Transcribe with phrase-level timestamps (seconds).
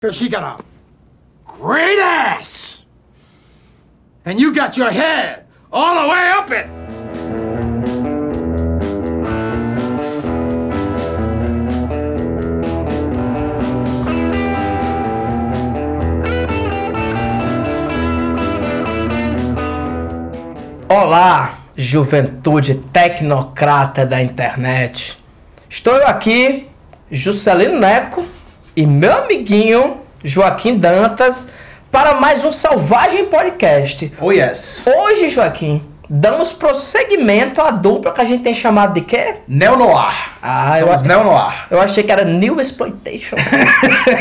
[0.00, 0.64] Because she got a
[1.44, 2.86] great ass.
[4.24, 6.66] And you got your head all the way up it.
[20.88, 25.14] Olá, juventude tecnocrata da internet.
[25.68, 26.70] Estou aqui,
[27.12, 28.39] Juscelino Neco
[28.76, 31.50] e meu amiguinho Joaquim Dantas
[31.90, 34.12] para mais um Selvagem Podcast.
[34.20, 34.84] Oh yes.
[34.86, 39.36] Hoje, Joaquim, damos prosseguimento à dupla que a gente tem chamado de quê?
[39.48, 40.14] Neo Noir.
[40.40, 41.66] Ah, eu, Somos Neo Noir.
[41.70, 43.36] eu achei que era New Exploitation.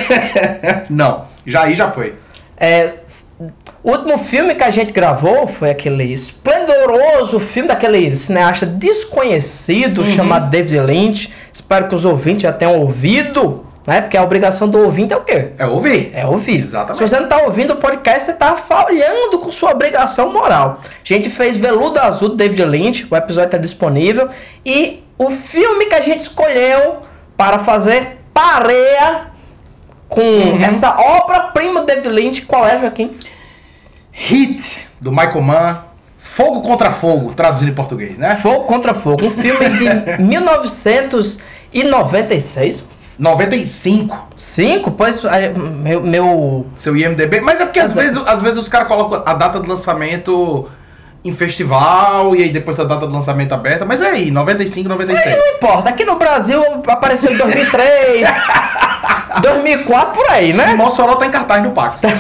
[0.90, 2.16] Não, já aí já foi.
[2.58, 2.92] É,
[3.84, 10.50] o último filme que a gente gravou foi aquele esplendoroso filme daquele cineasta desconhecido chamado
[10.50, 11.34] David Lynch.
[11.54, 14.02] Espero que os ouvintes já tenham ouvido, né?
[14.02, 15.48] Porque a obrigação do ouvinte é o quê?
[15.58, 16.12] É ouvir.
[16.14, 16.60] É ouvir.
[16.60, 16.98] Exatamente.
[16.98, 20.80] Se você não está ouvindo o podcast, você está falhando com sua obrigação moral.
[20.84, 24.30] A gente fez Veludo Azul do David Lynch, o episódio está disponível.
[24.66, 26.98] E o filme que a gente escolheu
[27.36, 29.28] para fazer pareia
[30.08, 30.62] com Uhum.
[30.64, 33.16] essa obra-prima do David Lynch, qual é, Joaquim?
[34.12, 35.78] Hit do Michael Mann.
[36.18, 38.36] Fogo contra fogo, traduzindo em português, né?
[38.38, 39.90] Fogo contra Fogo, um filme de
[40.24, 42.84] 1996.
[43.20, 47.42] 95, Cinco, pois aí, meu, meu seu IMDB.
[47.42, 50.68] Mas é porque às vezes, às vezes os caras colocam a data de lançamento
[51.24, 53.84] em festival e aí depois a data de lançamento aberta.
[53.86, 55.28] Mas é aí, 95, 96.
[55.28, 58.26] Aí não importa, aqui no Brasil apareceu em 2003,
[59.42, 60.74] 2004, por aí, E né?
[60.76, 62.02] Mossoró tá em cartaz no Pax.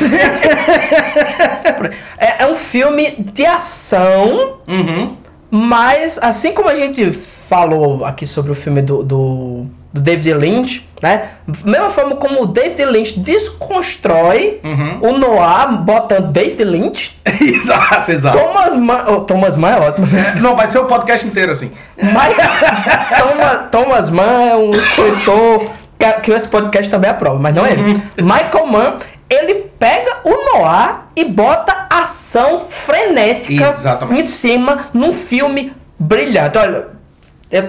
[2.21, 5.15] É, é um filme de ação, Uhum.
[5.49, 7.13] mas assim como a gente
[7.49, 11.29] falou aqui sobre o filme do, do, do David Lynch, né?
[11.65, 14.99] Mesma forma como o David Lynch desconstrói Uhum.
[15.09, 18.37] o Noir botando David Lynch, exato, exato.
[18.37, 20.35] Thomas Mann, oh, Thomas Mann é ótimo, né?
[20.39, 21.71] Não, vai ser o podcast inteiro assim.
[21.97, 22.35] Mas
[23.17, 27.71] Thomas, Thomas Mann é um escritor que, que esse podcast também aprova, mas não é
[27.71, 28.01] ele.
[28.21, 28.93] Michael Mann,
[29.29, 34.19] ele pega o Noir e bota ação frenética Exatamente.
[34.19, 36.57] em cima num filme brilhante.
[36.57, 36.98] Olha,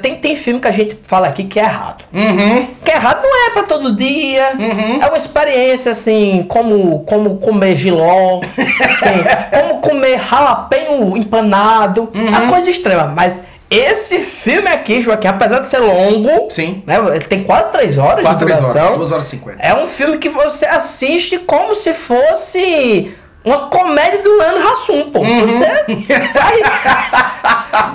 [0.02, 2.04] tem, tem filme que a gente fala aqui que é errado.
[2.12, 2.66] Uhum.
[2.84, 4.52] Que é errado não é pra todo dia.
[4.58, 5.02] Uhum.
[5.02, 12.10] É uma experiência assim, como, como comer giló, assim, como comer jalapeno empanado.
[12.14, 12.28] É Uhum.
[12.28, 13.04] uma coisa extrema.
[13.16, 16.82] Mas esse filme aqui, Joaquim, apesar de ser longo, Sim.
[16.86, 18.84] né, ele tem quase três horas Quase de 3 duração.
[18.84, 18.98] horas.
[18.98, 19.58] 2 horas e 50.
[19.62, 23.14] É um filme que você assiste como se fosse
[23.44, 25.20] uma comédia do Leandro Hassum, pô.
[25.20, 25.46] Uhum.
[25.46, 25.64] Você
[26.34, 26.60] vai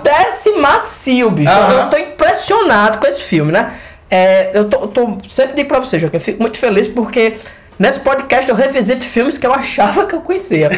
[0.04, 1.50] desce macio, bicho.
[1.52, 1.84] Aham.
[1.84, 3.74] Eu tô impressionado com esse filme, né?
[4.10, 7.38] É, eu tô, tô- sempre digo pra você, Joaquim, eu fico muito feliz porque
[7.78, 10.70] nesse podcast eu revisito filmes que eu achava que eu conhecia.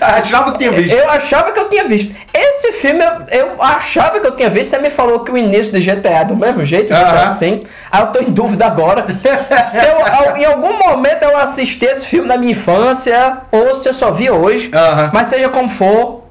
[0.00, 0.94] A gente nunca tinha visto.
[0.94, 2.14] Eu achava que eu tinha visto.
[2.32, 4.70] Esse filme eu, eu achava que eu tinha visto.
[4.70, 7.04] Você me falou que o início do GTA é do mesmo jeito, Aham.
[7.04, 7.62] GTA assim.
[7.90, 9.06] Aí eu tô em dúvida agora.
[9.70, 13.94] se eu, em algum momento eu assisti esse filme na minha infância, ou se eu
[13.94, 14.70] só vi hoje.
[14.72, 15.10] Aham.
[15.12, 16.24] Mas seja como for,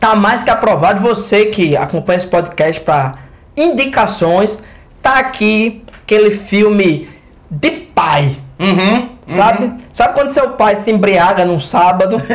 [0.00, 1.00] tá mais que aprovado.
[1.00, 3.14] Você que acompanha esse podcast para
[3.56, 4.62] indicações,
[5.02, 7.08] tá aqui aquele filme
[7.50, 8.36] de pai.
[8.58, 9.08] Uhum.
[9.28, 9.72] Sabe?
[9.92, 12.20] Sabe quando seu pai se embriaga num sábado?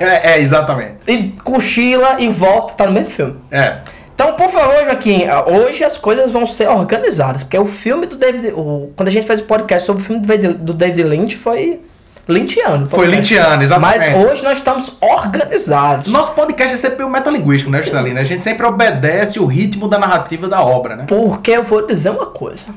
[0.00, 0.94] É, exatamente.
[1.06, 3.36] e cochila e volta, tá no mesmo filme.
[3.50, 3.78] É.
[4.14, 8.52] Então, por favor, Joaquim, hoje as coisas vão ser organizadas, porque o filme do David,
[8.52, 10.20] o, quando a gente fez o podcast sobre o filme
[10.54, 11.80] do David, Lynch foi
[12.28, 12.86] lynchiano.
[12.86, 14.10] o Foi lynchiano, exatamente.
[14.10, 16.10] Mas hoje nós estamos organizados.
[16.10, 18.18] Nosso podcast é sempre meio metalinguístico, né, Juscelino?
[18.18, 21.04] A gente sempre obedece o ritmo da narrativa da obra, né?
[21.06, 22.74] Porque eu vou dizer uma coisa.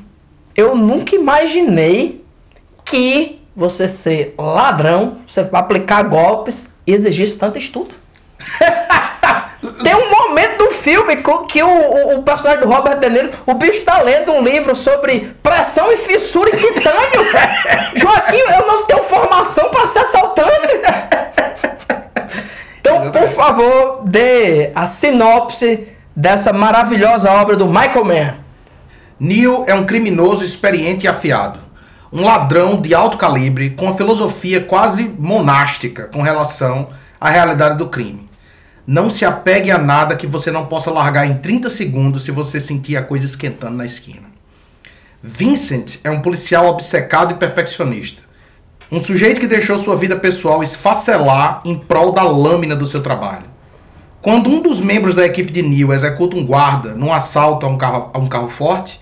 [0.55, 2.23] Eu nunca imaginei
[2.91, 7.95] que você ser ladrão, você aplicar golpes, exigisse tanto estudo.
[9.81, 11.15] Tem um momento do filme
[11.47, 14.75] que o, o, o personagem do Robert De Niro, o bicho tá lendo um livro
[14.75, 17.25] sobre pressão e fissura em titânio.
[17.95, 20.81] Joaquim, eu não tenho formação para ser assaltante.
[22.79, 28.33] Então, por favor, dê a sinopse dessa maravilhosa obra do Michael Mann.
[29.19, 31.70] Neil é um criminoso experiente e afiado.
[32.13, 37.87] Um ladrão de alto calibre com uma filosofia quase monástica com relação à realidade do
[37.87, 38.29] crime.
[38.85, 42.59] Não se apegue a nada que você não possa largar em 30 segundos se você
[42.59, 44.23] sentir a coisa esquentando na esquina.
[45.23, 48.23] Vincent é um policial obcecado e perfeccionista.
[48.91, 53.45] Um sujeito que deixou sua vida pessoal esfacelar em prol da lâmina do seu trabalho.
[54.21, 57.77] Quando um dos membros da equipe de Neil executa um guarda num assalto a um
[57.77, 58.99] carro, a um carro forte,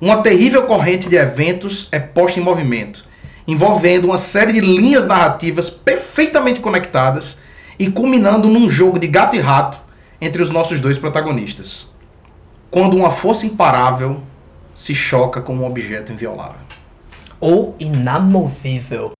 [0.00, 3.10] uma terrível corrente de eventos é posta em movimento
[3.50, 7.36] envolvendo uma série de linhas narrativas perfeitamente conectadas
[7.76, 9.80] e culminando num jogo de gato e rato
[10.20, 11.88] entre os nossos dois protagonistas.
[12.70, 14.22] Quando uma força imparável
[14.72, 16.60] se choca com um objeto inviolável.
[17.40, 19.12] Ou inamovível.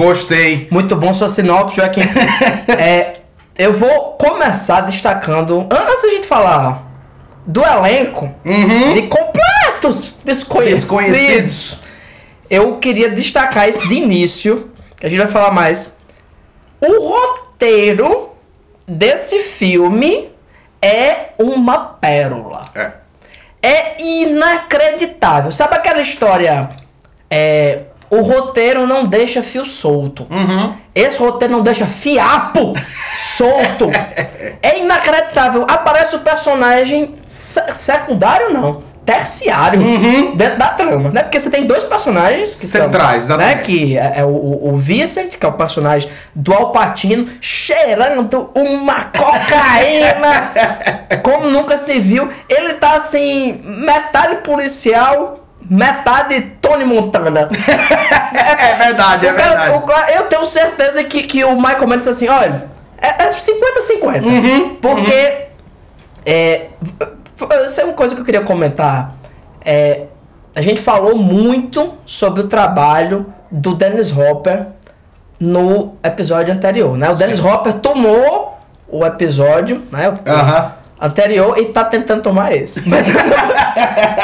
[0.00, 0.66] Gostei.
[0.70, 2.00] Muito bom sua sinopse, Joaquim.
[2.78, 3.16] é,
[3.58, 6.82] eu vou começar destacando, antes da gente falar
[7.46, 8.92] do elenco, Uhum.
[8.94, 11.76] de completos desconhecidos, Desconhecidos.
[12.48, 15.92] eu queria destacar esse de início, que a gente vai falar mais.
[16.80, 18.30] O roteiro
[18.86, 20.30] desse filme
[20.80, 22.62] é uma pérola.
[22.74, 22.90] É.
[23.62, 25.52] É inacreditável.
[25.52, 26.70] Sabe aquela história?
[27.28, 30.26] É, o roteiro não deixa fio solto.
[30.28, 30.74] Uhum.
[30.94, 32.74] Esse roteiro não deixa fiapo
[33.36, 33.86] solto.
[34.62, 35.64] É inacreditável.
[35.68, 38.82] Aparece o personagem se- secundário, não.
[39.06, 39.80] Terciário
[40.36, 41.22] dentro da trama, né?
[41.22, 43.34] Porque você tem dois personagens que são, Centrais, né?
[43.34, 43.62] exatamente.
[43.64, 50.52] Que é, é o, o Vincent, que é o personagem do Alpatino, cheirando uma cocaína
[51.24, 52.28] como nunca se viu.
[52.48, 55.39] Ele tá assim, metade policial,
[55.70, 57.48] metade Tony Montana.
[58.32, 59.76] É verdade, é O cara- verdade.
[59.78, 62.66] o cara- eu tenho certeza que, que o Michael Mann disse assim, olha,
[63.00, 64.24] é, é 50-50.
[64.24, 65.46] Uhum, porque
[66.26, 66.66] é,
[67.36, 69.14] f- isso é uma coisa que eu queria comentar.
[69.64, 70.02] É,
[70.54, 74.66] a gente falou muito sobre o trabalho do Dennis Hopper
[75.38, 77.08] no episódio anterior, né?
[77.10, 78.58] O Dennis Hopper tomou
[78.88, 80.08] o episódio, né?
[80.10, 80.79] o-.
[81.00, 82.82] anterior e tá tentando tomar esse.
[82.88, 83.06] Mas,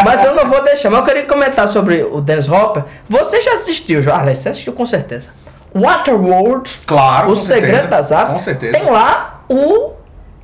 [0.05, 0.91] mas eu não vou deixar.
[0.91, 2.85] Mas eu queria comentar sobre o Dennis Hopper.
[3.09, 4.39] Você já assistiu, Alex?
[4.41, 5.31] Você assistiu com certeza.
[5.75, 7.89] Waterworld, Claro, O Segredo certeza.
[7.89, 8.33] das Águas.
[8.35, 8.79] Com certeza.
[8.79, 9.93] Tem lá o.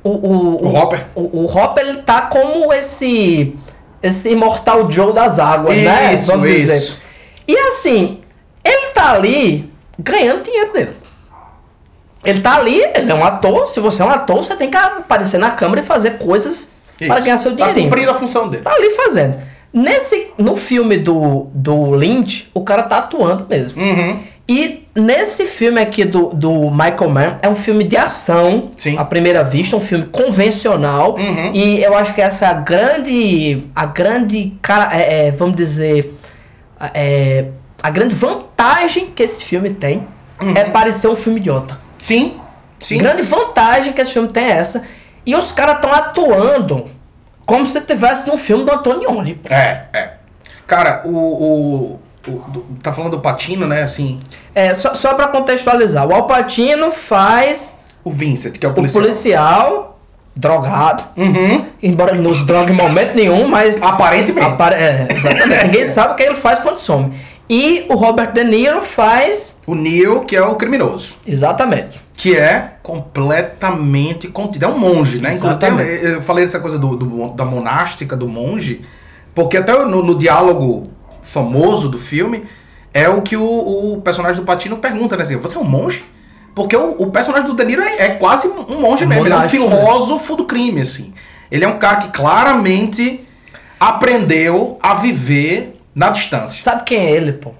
[0.03, 1.01] O, o, O Hopper.
[1.15, 3.55] O, o Hopper, ele tá como esse.
[4.01, 6.13] Esse imortal Joe das águas, né?
[6.13, 6.75] Isso, Vamos dizer.
[6.77, 6.97] isso.
[7.47, 8.19] E assim,
[8.63, 10.97] ele tá ali ganhando dinheiro dele.
[12.23, 13.67] Ele tá ali, ele é um ator.
[13.67, 17.15] Se você é um ator, você tem que aparecer na câmera e fazer coisas para
[17.15, 17.23] Isso.
[17.25, 17.89] ganhar seu Tá dinheirinho.
[17.89, 18.63] cumprindo a função dele.
[18.63, 19.35] Tá ali fazendo.
[19.73, 23.81] Nesse, no filme do, do Lynch, o cara tá atuando mesmo.
[23.81, 24.19] Uhum.
[24.47, 28.97] E nesse filme aqui do, do Michael Mann, é um filme de ação, Sim.
[28.97, 31.15] à primeira vista, um filme convencional.
[31.15, 31.51] Uhum.
[31.53, 36.13] E eu acho que essa é a grande, a grande, cara, é, é, vamos dizer,
[36.93, 37.45] é,
[37.81, 40.03] a grande vantagem que esse filme tem
[40.55, 41.79] é parecer um filme idiota.
[42.03, 42.35] Sim.
[42.79, 42.97] Sim.
[42.97, 44.83] Grande vantagem que esse filme tem é essa.
[45.25, 46.89] E os caras estão atuando
[47.45, 49.39] como se tivesse num filme do Antonioni.
[49.49, 50.09] É, é.
[50.67, 51.09] Cara, o.
[51.09, 53.83] o, o- do- tá falando do Patino, né?
[53.83, 54.19] Assim,
[54.55, 59.03] É, só, só para contextualizar, o Alpatino faz o Vincent, que é o o policial.
[59.03, 59.99] policial
[60.35, 61.65] drogado, Uhum.
[61.81, 64.47] embora ele não se drogue em momento nenhum, mas Aparentemente.
[64.47, 67.13] apare- é, exatamente, ninguém sabe o que ele faz quando some.
[67.49, 71.15] E o Robert De Niro faz O Neil, que é o criminoso.
[71.25, 72.01] exatamente.
[72.15, 74.65] Que é completamente contido.
[74.65, 75.33] É um monge, né?
[75.33, 75.99] Inclusive, Exatamente.
[76.01, 78.81] tem- eu falei dessa coisa do, do- da monástica, do monge,
[79.33, 80.83] porque até no, no diálogo
[81.23, 82.45] famoso do filme,
[82.93, 83.43] é o que o,
[83.93, 85.23] o personagem do Patino pergunta, né?
[85.23, 86.05] Assim, você é um monge?
[86.53, 89.25] Porque o, o personagem do De Niro é, é quase um monge mesmo.
[89.25, 91.13] Ele é um filósofo do crime, assim.
[91.49, 93.25] Ele é um cara que claramente
[93.79, 96.61] aprendeu a viver na distância.
[96.61, 97.51] Sabe quem é ele, pô?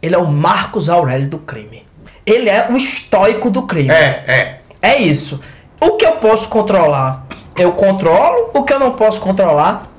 [0.00, 1.84] Ele é o Marcos Aurélio do crime.
[2.24, 3.90] Ele é o estoico do crime.
[3.90, 4.58] É, é.
[4.80, 5.40] É isso.
[5.80, 7.26] O que eu posso controlar,
[7.56, 8.50] eu controlo.
[8.54, 9.90] O que eu não posso controlar,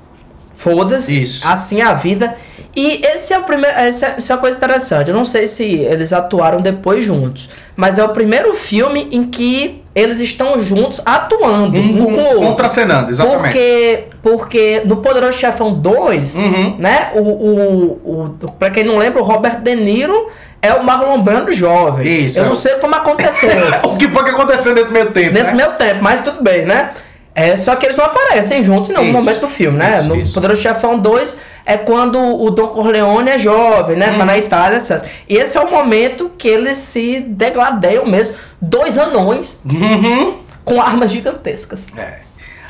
[0.55, 1.23] foda-se.
[1.23, 1.47] Isso.
[1.47, 2.37] Assim é a vida.
[2.75, 3.75] E esse é o primeiro.
[3.77, 5.09] Essa é, essa é uma coisa interessante.
[5.09, 7.49] Eu não sei se eles atuaram depois juntos.
[7.75, 11.77] Mas é o primeiro filme em que eles estão juntos atuando.
[11.77, 13.41] Um, Um, com contracenando, exatamente.
[13.41, 16.75] Porque, porque no Poderoso Chefão 2, Uhum.
[16.77, 17.09] né?
[17.15, 18.01] O, o,
[18.43, 20.29] o, pra quem não lembra, o Robert De Niro
[20.61, 22.25] é o Marlon Brando jovem.
[22.25, 23.49] Isso, Eu é não sei como aconteceu.
[23.83, 25.33] O que foi que aconteceu nesse meio tempo?
[25.33, 25.57] Nesse né?
[25.65, 26.89] meu tempo, mas tudo bem, né?
[27.35, 29.17] É, só que eles não aparecem juntos não, no Isso.
[29.17, 29.99] momento do filme, né?
[29.99, 30.33] Isso, no isso.
[30.33, 31.37] Poderoso Chefão 2
[31.69, 34.09] é quando o Don Corleone é jovem, né?
[34.09, 34.17] Uhum.
[34.17, 35.05] Tá na Itália, etc.
[35.29, 38.35] E esse é o momento que eles se degladeiam mesmo.
[38.59, 40.37] Dois anões Uhum.
[40.65, 41.87] com armas gigantescas.
[41.95, 42.21] É.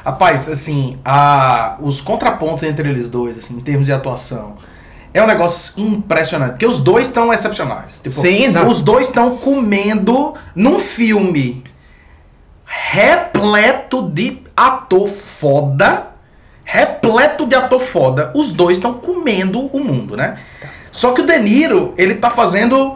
[0.04, 4.58] Rapaz, assim, a, os contrapontos entre eles dois, assim, em termos de atuação,
[5.14, 6.52] é um negócio impressionante.
[6.52, 8.02] Porque os dois estão excepcionais.
[8.04, 8.68] Tipo, Sim, não.
[8.68, 11.64] Os dois estão comendo num filme
[12.66, 16.09] repleto de ator foda.
[16.72, 18.32] Repleto de ator foda.
[18.36, 20.38] Os dois estão comendo o mundo, né?
[20.92, 22.96] Só que o De Niro, ele tá fazendo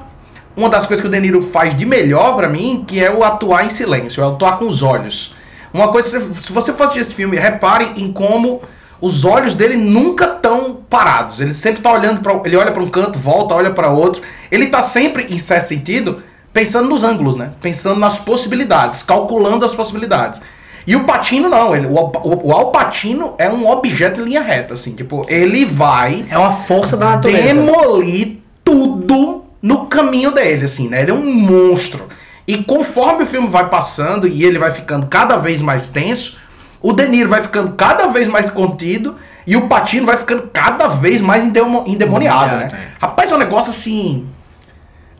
[0.55, 3.23] uma das coisas que o De Niro faz de melhor pra mim, que é o
[3.23, 5.35] atuar em silêncio, é atuar com os olhos.
[5.73, 8.61] Uma coisa, se você for assistir esse filme, repare em como
[9.01, 11.41] os olhos dele nunca estão parados.
[11.41, 14.21] Ele sempre tá olhando para, ele olha para um canto, volta, olha para outro.
[14.51, 16.21] Ele tá sempre, em certo sentido,
[16.53, 17.49] pensando nos ângulos, né?
[17.59, 20.43] Pensando nas possibilidades, calculando as possibilidades.
[20.85, 24.41] E o Patino não, ele, o, o, o Al Pacino é um objeto em linha
[24.41, 27.41] reta, assim, tipo, ele vai É uma força da natureza.
[27.43, 31.01] demolir tudo no caminho dele, assim, né?
[31.03, 32.07] Ele é um monstro.
[32.45, 36.37] E conforme o filme vai passando e ele vai ficando cada vez mais tenso,
[36.81, 39.15] o De Niro vai ficando cada vez mais contido
[39.47, 42.87] e o Patino vai ficando cada vez mais endemo- endemoniado, Endemoniado, né?
[42.99, 44.27] Rapaz, é um negócio assim.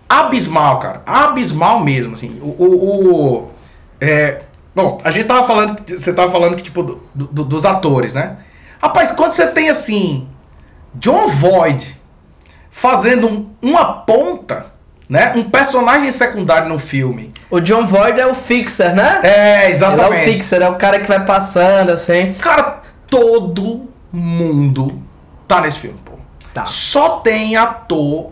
[0.10, 1.01] abismal, cara.
[1.05, 2.38] Abismal mesmo, assim.
[2.41, 2.48] O.
[2.63, 3.51] o- o-
[4.01, 4.41] é,
[4.75, 5.77] bom, a gente tava falando.
[5.87, 8.37] Você tava falando que, tipo, do- do- dos atores, né?
[8.81, 10.27] Rapaz, quando você tem assim.
[10.95, 11.97] John Voight
[12.69, 14.67] fazendo um- uma ponta,
[15.09, 15.33] né?
[15.35, 17.33] Um personagem secundário no filme.
[17.49, 19.19] O John Voight é o fixer, né?
[19.23, 20.31] É, Ele é o exatamente.
[20.33, 22.33] fixer, é o cara que vai passando, assim.
[22.33, 25.01] Cara, todo mundo
[25.47, 26.13] tá nesse filme, pô.
[26.53, 26.65] Tá.
[26.67, 28.31] Só tem ator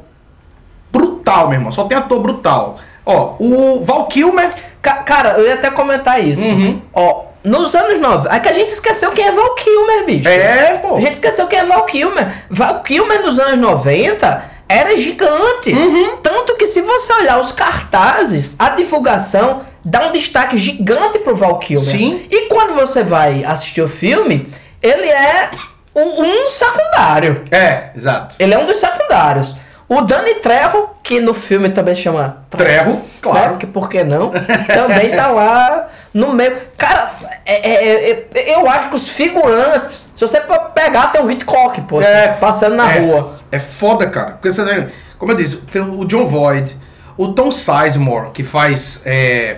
[0.91, 1.71] brutal, meu irmão.
[1.71, 2.77] Só tem ator brutal.
[3.05, 4.49] Ó, o Val Kilmer.
[4.81, 6.43] Ca- cara, eu ia até comentar isso.
[6.43, 6.81] Uhum.
[6.93, 10.29] Ó, nos anos 90, é que a gente esqueceu quem é Val Kilmer, bicho.
[10.29, 10.95] É, pô.
[10.97, 12.31] A gente esqueceu quem é Val Kilmer.
[12.49, 15.73] Val Kilmer nos anos 90 era gigante.
[15.73, 16.17] Uhum.
[16.17, 21.57] Tanto que se você olhar os cartazes, a divulgação dá um destaque gigante pro Val
[21.59, 21.85] Kilmer.
[21.89, 22.25] Sim.
[22.29, 24.47] E quando você vai assistir o filme,
[24.81, 25.49] ele é
[25.95, 27.43] um, um secundário.
[27.51, 28.35] É, exato.
[28.39, 29.55] Ele é um dos secundários.
[29.93, 33.39] O Dani Trejo, que no filme também chama Trejo, claro.
[33.39, 33.47] né?
[33.49, 34.31] Porque por que não?
[34.73, 36.55] Também tá lá no meio.
[36.77, 37.11] Cara,
[37.45, 40.39] é- é- é- eu acho que os figurantes, se você
[40.73, 43.35] pegar, tem o Hitchcock, pô, É, passando na é, rua.
[43.51, 44.31] É foda, cara.
[44.31, 46.73] Porque você tem, como eu disse, tem o John Voight,
[47.17, 49.01] o Tom Sizemore, que faz.
[49.05, 49.57] é,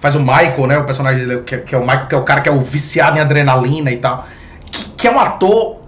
[0.00, 0.78] faz o Michael, né?
[0.78, 2.60] O personagem dele, que, que é o Michael, que é o cara que é o
[2.60, 4.26] viciado em adrenalina e tal.
[4.72, 5.80] Que, que é um ator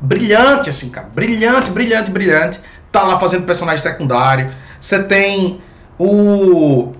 [0.00, 1.08] brilhante, assim, cara.
[1.12, 2.60] Brilhante, brilhante, brilhante.
[2.92, 4.52] Tá lá fazendo personagem secundário.
[4.78, 5.60] Você tem
[5.98, 6.92] o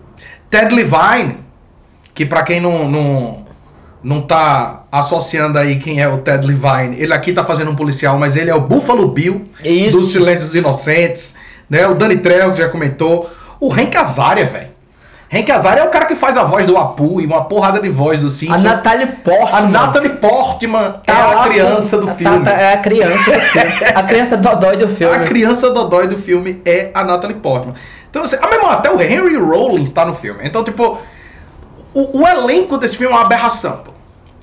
[0.50, 1.36] Ted Levine,
[2.14, 3.46] que pra quem não, não,
[4.02, 8.18] não tá associando aí quem é o Ted Levine, ele aqui tá fazendo um policial,
[8.18, 9.98] mas ele é o Buffalo Bill Isso.
[9.98, 11.36] dos Silêncios Inocentes,
[11.68, 11.86] né?
[11.86, 13.30] O Danny Trejo, que já comentou.
[13.60, 14.71] O Hank Azaria, velho.
[15.32, 17.88] Hank Azaria é o cara que faz a voz do Apu e uma porrada de
[17.88, 18.62] voz do A Simpsons.
[18.62, 19.56] Natalie Portman.
[19.58, 22.44] A Natalie Portman tá é a criança do tá- filme.
[22.44, 23.72] tá- é a criança do filme.
[23.94, 25.16] A criança dodói do filme.
[25.16, 27.74] A criança dodói do filme é a Natalie Portman.
[28.10, 30.40] Então, assim, ah, meu irmão, até o Henry Rollins tá no filme.
[30.44, 30.98] Então, tipo,
[31.94, 33.92] o, o elenco desse filme é uma aberração, pô.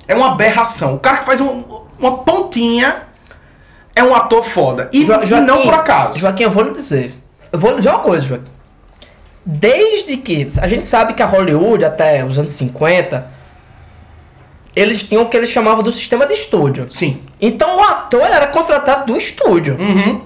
[0.08, 0.94] É uma aberração.
[0.94, 1.62] O cara que faz um-
[1.98, 3.02] uma pontinha
[3.94, 4.88] é um ator foda.
[4.92, 6.18] E, Jo- e não por acaso.
[6.18, 7.14] Joaquim, eu vou lhe dizer.
[7.52, 8.50] Eu vou lhe dizer uma coisa, Joaquim.
[9.44, 10.46] Desde que.
[10.60, 13.26] A gente sabe que a Hollywood, até os anos 50,
[14.74, 16.86] eles tinham o que eles chamavam do sistema de estúdio.
[16.90, 17.20] Sim.
[17.40, 19.76] Então o ator era contratado do estúdio.
[19.80, 20.20] Uhum.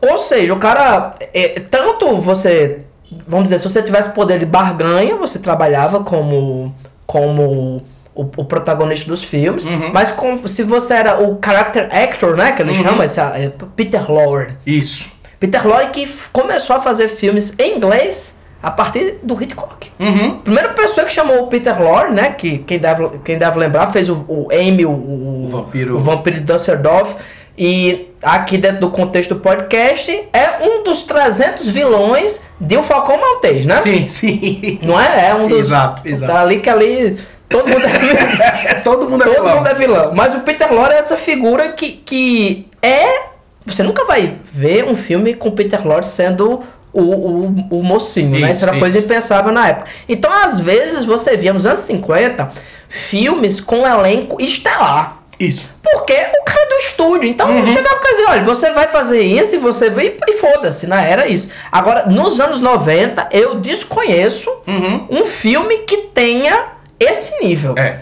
[0.00, 1.14] Ou seja, o cara.
[1.32, 2.80] é, tanto você.
[3.28, 6.74] Vamos dizer, se você tivesse poder de barganha, você trabalhava como.
[7.06, 7.82] como
[8.14, 9.64] o, o protagonista dos filmes.
[9.66, 9.90] Uhum.
[9.92, 12.52] Mas com- se você era o character actor, né?
[12.52, 12.84] Que eles Uhum.
[12.84, 14.52] chamam, esse, é, Peter Lorre.
[14.64, 15.10] Isso.
[15.40, 18.33] Peter Lorre que começou a fazer filmes em inglês
[18.64, 19.90] a partir do Hitchcock.
[20.00, 20.38] Uhum.
[20.38, 22.30] Primeira pessoa que chamou o Peter Lorre, né?
[22.30, 25.96] Que quem deve, quem deve lembrar fez o, o Amy, o, o, O vampiro.
[25.96, 27.14] o vampiro de Dusseldorf.
[27.56, 33.20] E aqui dentro do contexto do podcast, é um dos 300 vilões de O Falcão
[33.20, 33.80] Maltês, né?
[33.82, 34.78] Sim, sim.
[34.82, 35.28] Não é?
[35.30, 35.58] É um dos.
[35.60, 36.32] Exato, exato.
[36.32, 37.16] Tá ali que ali.
[37.48, 39.56] Todo mundo é Todo mundo é Todo vilão.
[39.58, 40.12] mundo é vilão.
[40.14, 43.34] Mas o Peter Lorre é essa figura que, que é.
[43.66, 46.62] Você nunca vai ver um filme com o Peter Lorre sendo
[46.94, 48.38] o, o, o mocinho, né?
[48.38, 48.80] Isso, Isso era isso.
[48.80, 49.88] coisa impensável na época.
[50.08, 52.50] Então, às vezes, você via nos anos 50
[52.88, 55.18] filmes com elenco estelar.
[55.38, 55.68] Isso.
[55.82, 57.28] Porque o cara é do estúdio.
[57.28, 57.66] Então Uhum.
[57.66, 61.10] chegava e dizia, olha, você vai fazer isso e você vai e foda-se, né?
[61.10, 61.50] Era isso.
[61.72, 65.06] Agora, nos anos 90, eu desconheço Uhum.
[65.10, 66.66] um filme que tenha
[67.00, 67.74] esse nível.
[67.76, 67.98] É.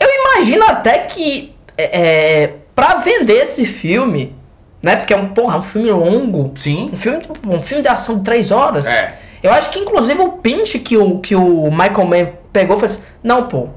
[0.00, 2.00] Eu imagino até que é,
[2.44, 4.32] é, pra vender esse filme,
[4.82, 4.96] né?
[4.96, 6.52] Porque é um, porra, é um filme longo.
[6.56, 6.90] Sim.
[6.92, 8.86] Um filme, um filme de ação de três horas.
[8.86, 9.14] É.
[9.42, 13.02] Eu acho que inclusive o pinch que o, que o Michael Mann pegou foi assim,
[13.22, 13.68] não, pô.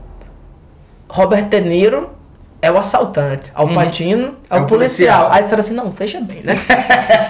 [1.09, 2.09] Robert De Niro
[2.61, 4.65] é o assaltante, Al Pacino é, o policial.
[4.65, 4.67] Uhum.
[4.67, 5.27] policial.
[5.31, 6.53] Aí disseram assim, não, veja bem, né?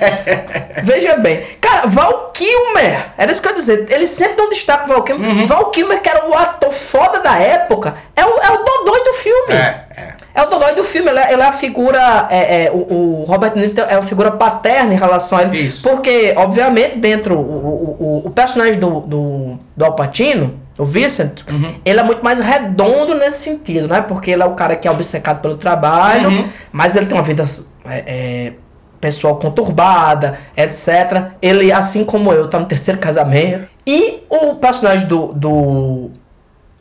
[0.83, 1.41] veja bem.
[1.61, 5.03] Cara, Val Kilmer, era isso que eu ia dizer, eles sempre dão destaque pro Val
[5.03, 5.29] Kilmer.
[5.29, 5.47] Uhum.
[5.47, 9.13] Val Kilmer, que era o ator foda da época, é o, é o dodói do
[9.13, 9.53] filme.
[9.53, 10.21] É, é.
[10.33, 12.27] É o dodói do filme, ele é, ele é a figura.
[12.29, 15.59] É, é, o, o Robert Niro é a figura paterna em relação a ele.
[15.59, 15.87] Isso.
[15.87, 17.35] Porque, obviamente, dentro.
[17.35, 21.75] O, o, o, o personagem do, do, do Al Pacino, o Vincent, Uhum.
[21.85, 24.01] ele é muito mais redondo nesse sentido, né?
[24.01, 26.45] Porque ele é o cara que é obcecado pelo trabalho, Uhum.
[26.71, 27.43] mas ele tem uma vida
[27.85, 28.53] é, é,
[28.99, 31.31] pessoal conturbada, etc.
[31.41, 33.67] Ele, assim como eu, tá no terceiro casamento.
[33.85, 35.33] E o personagem do.
[35.33, 35.49] do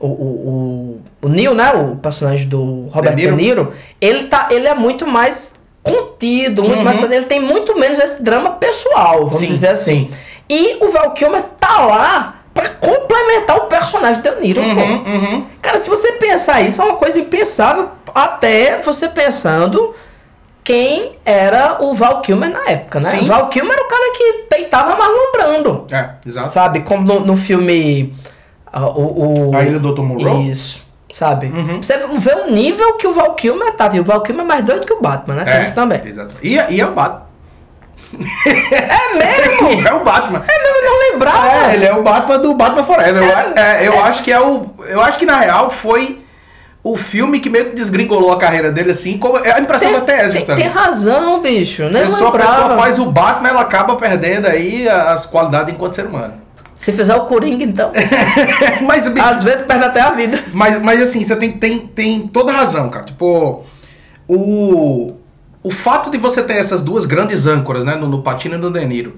[0.03, 1.73] o, o, o, o Neil, né?
[1.73, 3.37] O personagem do Robert De Niro.
[3.37, 6.85] Niro, ele, tá, ele é muito mais contido, muito Uhum.
[6.85, 7.03] mais.
[7.03, 10.09] Ele tem muito menos esse drama pessoal, vamos Sim, dizer assim.
[10.09, 10.11] sim.
[10.49, 14.69] E o Val Kilmer tá lá pra complementar o personagem do De Niro, pô.
[14.69, 15.47] Uhum, uhum.
[15.63, 19.95] Cara, se você pensar isso, é uma coisa impensável até você pensando
[20.63, 23.11] quem era o Val Kilmer na época, né?
[23.11, 23.25] Sim.
[23.25, 26.51] O Val Kilmer era o cara que peitava Marlon Brando, É, exato.
[26.53, 26.81] sabe?
[26.81, 28.15] Como no, no filme...
[28.73, 30.03] ah, o, o- A Ilha do Dr.
[30.03, 30.51] Monroe?
[30.51, 31.47] Isso, sabe?
[31.47, 31.83] Uhum.
[31.83, 34.03] Você vê o nível que o Val Kilmer tá, viu?
[34.03, 35.45] O Val Kilmer é mais doido que o Batman, né?
[35.45, 36.01] Tem isso também.
[36.05, 36.35] Exato.
[36.43, 37.30] E, e é o Batman.
[38.15, 39.61] É mesmo?
[39.89, 40.43] É o Batman.
[40.49, 41.49] É mesmo, eu não lembrava.
[41.71, 43.23] É, ele é o Batman do Batman Forever.
[43.23, 44.67] Eu, a- é, eu acho que é o.
[44.89, 46.21] Eu acho que na real foi
[46.83, 50.01] o filme que meio que desgringolou a carreira dele, assim, como é a impressão da
[50.01, 50.63] TS, tem, sabe?
[50.63, 51.83] tem razão, bicho.
[51.85, 52.57] A Nem pessoa, a lembrava.
[52.63, 56.35] pessoa faz o Batman, ela acaba perdendo aí as qualidades enquanto ser humano.
[56.79, 57.93] Se fizer o Coringa, então.
[58.87, 60.43] mas, bicho, Às vezes perde até a vida.
[60.55, 63.05] mas, mas assim, você tem, tem, tem toda razão, cara.
[63.05, 63.63] Tipo,
[64.27, 65.13] o,
[65.63, 68.71] o fato de você ter essas duas grandes âncoras, né, no, no Patino e no
[68.71, 69.15] De Niro,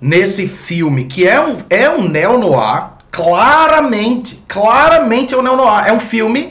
[0.00, 5.86] nesse filme, que é um, é um neo-noir, claramente, claramente é um neo-noir.
[5.86, 6.50] É um filme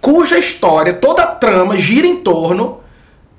[0.00, 2.80] cuja história, toda a trama gira em torno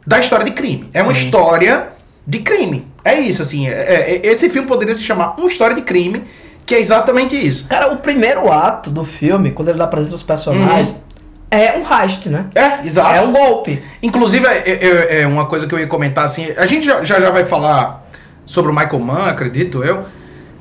[0.05, 0.89] da história de crime.
[0.93, 1.25] É uma Sim.
[1.25, 1.89] história
[2.25, 2.87] de crime.
[3.03, 3.67] É isso, assim.
[3.67, 3.71] é-
[4.15, 6.23] é- esse filme poderia se chamar Uma História de Crime,
[6.65, 7.67] que é exatamente isso.
[7.67, 11.01] Cara, o primeiro ato do filme, quando ele apresenta os personagens,
[11.51, 12.45] é um heist, né?
[12.55, 13.13] É, exato.
[13.13, 13.83] É um golpe.
[14.01, 17.19] Inclusive, é, é- é uma coisa que eu ia comentar, assim, a gente já, já,
[17.19, 18.03] já vai falar
[18.45, 20.05] sobre o Michael Mann, acredito eu,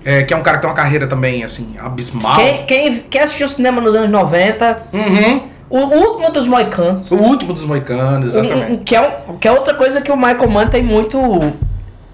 [0.05, 2.37] é, que é um cara que tem uma carreira também, assim, abismal.
[2.37, 5.43] Quem, quem, quem assistiu cinema nos anos 90, Uhum.
[5.71, 7.11] o último dos Moicanos.
[7.11, 8.85] O último dos moicanos, exatamente.
[8.85, 11.19] que, é que é outra coisa que o Michael Mann tem muito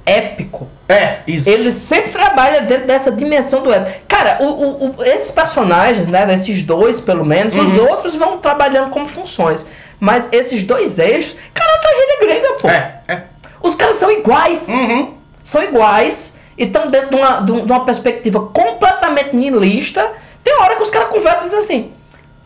[0.07, 0.69] épico.
[0.89, 1.49] É, isso.
[1.51, 3.99] Ele sempre trabalha dentro dessa dimensão do épico.
[4.07, 7.91] Cara, o, o- o- esses personagens, né, desses dois pelo menos, os Uhum.
[7.91, 9.67] outros vão trabalhando como funções.
[9.99, 12.69] Mas esses dois eixos, cara, é tragédia grega, pô.
[12.69, 13.23] É, é.
[13.61, 14.69] Os caras são iguais.
[14.69, 15.15] Uhum.
[15.43, 20.09] São iguais e estão dentro de uma, de um- uma perspectiva completamente nihilista.
[20.45, 21.93] Tem hora que os caras conversam e dizem assim: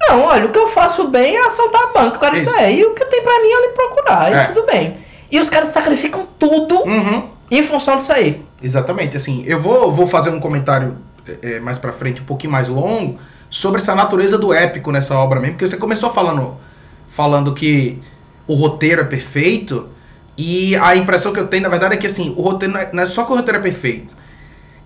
[0.00, 2.16] Não, olha, o que eu faço bem é assaltar banco.
[2.16, 2.56] O cara diz: Isso.
[2.58, 4.32] É, e o que tem pra mim é ali procurar.
[4.32, 4.44] É.
[4.44, 4.96] E tudo bem.
[5.30, 7.28] E os caras sacrificam tudo Uhum.
[7.50, 8.44] Em função disso aí.
[8.62, 12.52] Exatamente, assim, eu vou, vou fazer um comentário é, é, mais pra frente, um pouquinho
[12.52, 16.56] mais longo, sobre essa natureza do épico nessa obra mesmo, porque você começou falando,
[17.10, 18.00] falando que
[18.46, 19.88] o roteiro é perfeito,
[20.36, 22.90] e a impressão que eu tenho, na verdade, é que assim, o roteiro não é,
[22.92, 24.14] não é só que o roteiro é perfeito,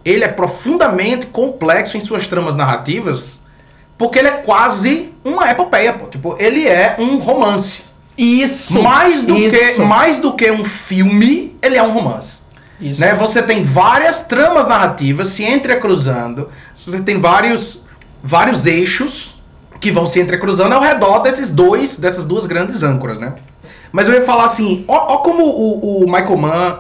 [0.05, 3.45] ele é profundamente complexo em suas tramas narrativas,
[3.97, 6.07] porque ele é quase uma epopeia, pô.
[6.07, 7.83] Tipo, ele é um romance.
[8.17, 8.81] Isso.
[8.83, 9.83] Mais do, que, isso.
[9.83, 12.43] mais do que um filme, ele é um romance.
[12.81, 13.01] Isso.
[13.01, 13.15] Né?
[13.15, 17.83] Você tem várias tramas narrativas se entrecruzando, você tem vários,
[18.23, 19.35] vários eixos
[19.81, 23.35] que vão se entrecruzando ao redor desses dois, dessas duas grandes âncoras, né?
[23.93, 26.79] Mas eu ia falar assim, ó, ó como o, o Michael Mann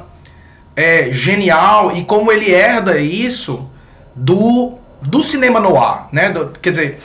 [0.74, 3.68] é genial e como ele herda isso
[4.16, 6.30] do, do cinema noir, né?
[6.30, 7.02] Do- quer dizer,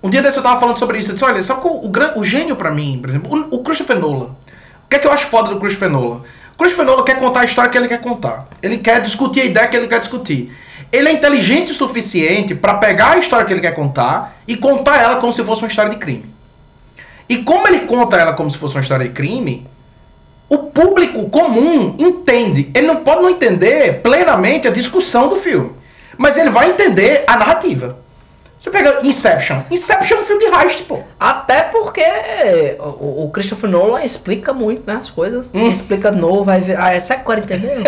[0.00, 2.22] um dia desse eu tava falando sobre isso, eu disse, olha, sabe o, gran- o
[2.22, 4.26] gênio pra mim, por exemplo, o, o Christopher Nolan.
[4.26, 6.20] O que é que eu acho foda do Christopher Nolan?
[6.58, 8.48] Christopher Nolan quer contar a história que ele quer contar.
[8.62, 10.52] Ele quer discutir a ideia que ele quer discutir.
[10.90, 15.02] Ele é inteligente o suficiente pra pegar a história que ele quer contar e contar
[15.02, 16.24] ela como se fosse uma história de crime.
[17.28, 19.66] E como ele conta ela como se fosse uma história de crime,
[20.48, 22.70] o público comum entende.
[22.72, 25.72] Ele não pode não entender plenamente a discussão do filme,
[26.16, 27.98] mas ele vai entender a narrativa.
[28.58, 29.62] Você pega Inception.
[29.70, 31.00] Inception é um filme de heist, pô.
[31.20, 32.02] Até porque
[32.78, 35.44] o, o Christopher Nolan explica muito, né, as coisas.
[35.52, 35.68] Hum.
[35.70, 37.70] Explica novo, aí vê, ah, essa é agora, entendeu?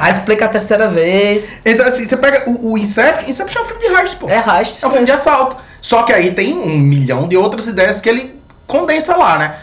[0.00, 1.56] aí explica a terceira vez.
[1.64, 3.28] Então, assim, você pega o, o Inception.
[3.28, 4.28] Inception é um filme de heist, pô.
[4.28, 4.84] É heist.
[4.84, 5.56] É um filme de assalto.
[5.80, 8.34] Só que aí tem um milhão de outras ideias que ele
[8.66, 9.56] condensa lá, né?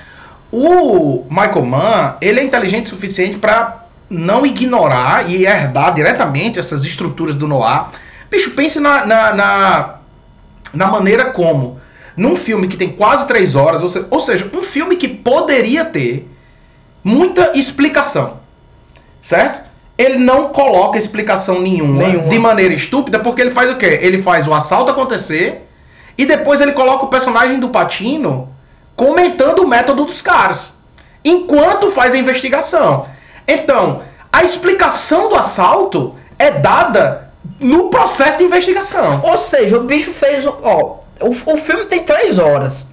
[0.51, 6.83] O Michael Mann, ele é inteligente o suficiente pra não ignorar e herdar diretamente essas
[6.83, 7.85] estruturas do noir.
[8.29, 9.95] Bicho, pense na, na, na,
[10.73, 11.79] na maneira como,
[12.15, 15.83] num filme que tem quase três horas, ou, se- ou seja, um filme que poderia
[15.85, 16.29] ter
[17.03, 18.37] muita explicação,
[19.21, 19.69] certo?
[19.97, 22.29] Ele não coloca explicação nenhuma, Nenhuma.
[22.29, 23.99] de maneira estúpida, porque ele faz o quê?
[24.01, 25.67] Ele faz o assalto acontecer
[26.17, 28.49] e depois ele coloca o personagem do Patino
[28.95, 30.77] comentando o método dos caras,
[31.23, 33.05] enquanto faz a investigação.
[33.47, 39.21] Então, a explicação do assalto é dada no processo de investigação.
[39.23, 40.45] Ou seja, o bicho fez.
[40.45, 42.87] o- Ó, o, o filme tem 3 horas.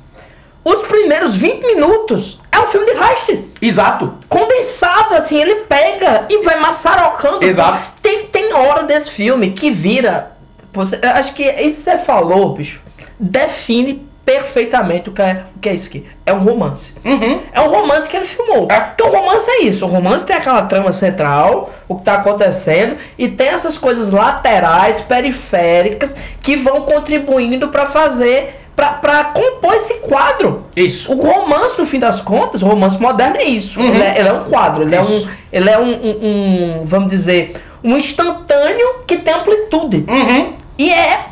[0.65, 3.45] Os primeiros 20 minutos é um filme de heist.
[3.63, 4.15] Exato.
[4.29, 7.43] Condensado, assim, ele pega e vai maçarocando.
[7.45, 7.83] Exato.
[8.03, 10.33] Tem, tem hora desse filme que vira.
[10.73, 12.81] Você, acho que isso que você falou, bicho,
[13.19, 16.07] define perfeitamente o que é, o que é isso aqui.
[16.27, 16.95] É um romance.
[17.03, 17.41] Uhum.
[17.51, 18.69] É um romance que ele filmou.
[18.71, 18.79] É.
[18.79, 19.87] Porque o romance é isso.
[19.87, 25.01] O romance tem aquela trama central, o que tá acontecendo, e tem essas coisas laterais,
[25.01, 28.55] periféricas, que vão contribuindo pra fazer.
[28.77, 30.67] Pra, pra compor esse quadro.
[30.77, 31.11] Isso.
[31.13, 33.81] O romance, no fim das contas, o romance moderno é isso.
[33.81, 33.89] Uhum.
[33.89, 35.29] Ele, é, ele é um quadro, ele é, um, Isso.
[35.53, 40.05] ele é um, um- um, vamos dizer, um instantâneo que tem amplitude.
[40.07, 40.53] Uhum.
[40.79, 41.25] E é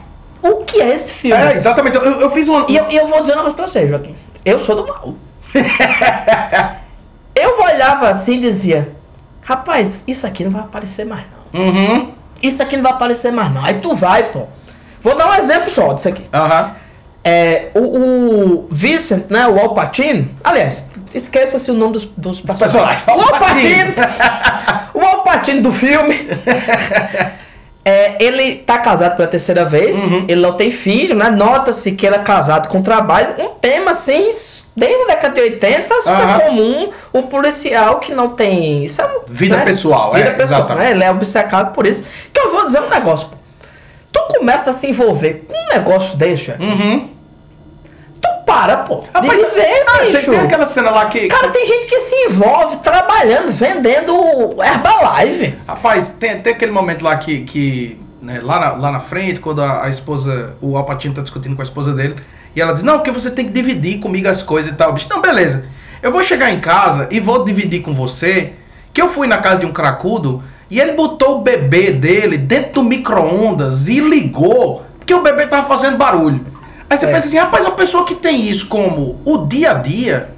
[0.51, 1.43] o que é esse filme.
[1.43, 1.97] É, exatamente.
[1.97, 2.67] Eu, eu fiz uma.
[2.69, 4.15] E eu, eu vou dizer uma coisa pra você, Joaquim.
[4.45, 5.15] Eu sou do mal.
[7.35, 8.93] eu olhava assim e dizia:
[9.43, 11.61] Rapaz, isso aqui não vai aparecer mais não.
[11.61, 12.13] Uhum.
[12.43, 13.65] Isso aqui não vai aparecer mais não.
[13.65, 14.43] Aí tu vai, pô.
[15.01, 16.25] Vou dar um exemplo só disso aqui.
[16.33, 16.75] Aham.
[17.23, 23.03] É, o, o Vincent, né, o Al Pacino, aliás, esqueça-se o nome dos, dos personagens.
[23.03, 23.09] personagens.
[23.09, 23.93] O Al Al Pacino.
[23.95, 26.29] Pacino, o Al Pacino do filme,
[27.89, 30.25] é, ele tá casado pela terceira vez, Uhum.
[30.27, 34.29] ele não tem filho, né, nota-se que ele é casado com trabalho, um tema assim,
[34.77, 36.41] desde a década de 80, super Aham.
[36.41, 38.85] comum, o policial que não tem...
[38.85, 40.85] Isso é, Vida pessoal, Vida é, pessoal, exatamente.
[40.85, 42.05] né, ele é obcecado por isso.
[42.33, 43.29] Que eu vou dizer um negócio.
[44.13, 47.09] Tu começa a se envolver com um negócio desse, Uhum.
[48.47, 49.03] Para, pô.
[49.13, 50.31] Rapaz, de viver, ah, tem, bicho.
[50.31, 51.27] tem aquela cena lá que.
[51.27, 54.15] Cara, tem gente que se envolve trabalhando, vendendo
[54.63, 55.57] Herbalife.
[55.67, 57.41] Rapaz, tem, tem aquele momento lá que.
[57.41, 61.57] que né, lá, na, lá na frente, quando a, a esposa, o Alpatino tá discutindo
[61.57, 62.15] com a esposa dele,
[62.55, 64.93] e ela diz: Não, porque você tem que dividir comigo as coisas e tal.
[64.93, 65.65] Bicho, não, beleza.
[66.01, 68.53] Eu vou chegar em casa e vou dividir com você
[68.95, 72.75] que eu fui na casa de um cracudo e ele botou o bebê dele dentro
[72.75, 76.47] do micro-ondas e ligou, porque o bebê tava fazendo barulho.
[76.89, 77.13] Aí você É.
[77.13, 80.29] pensa assim, rapaz, uma pessoa que tem isso como o dia a dia,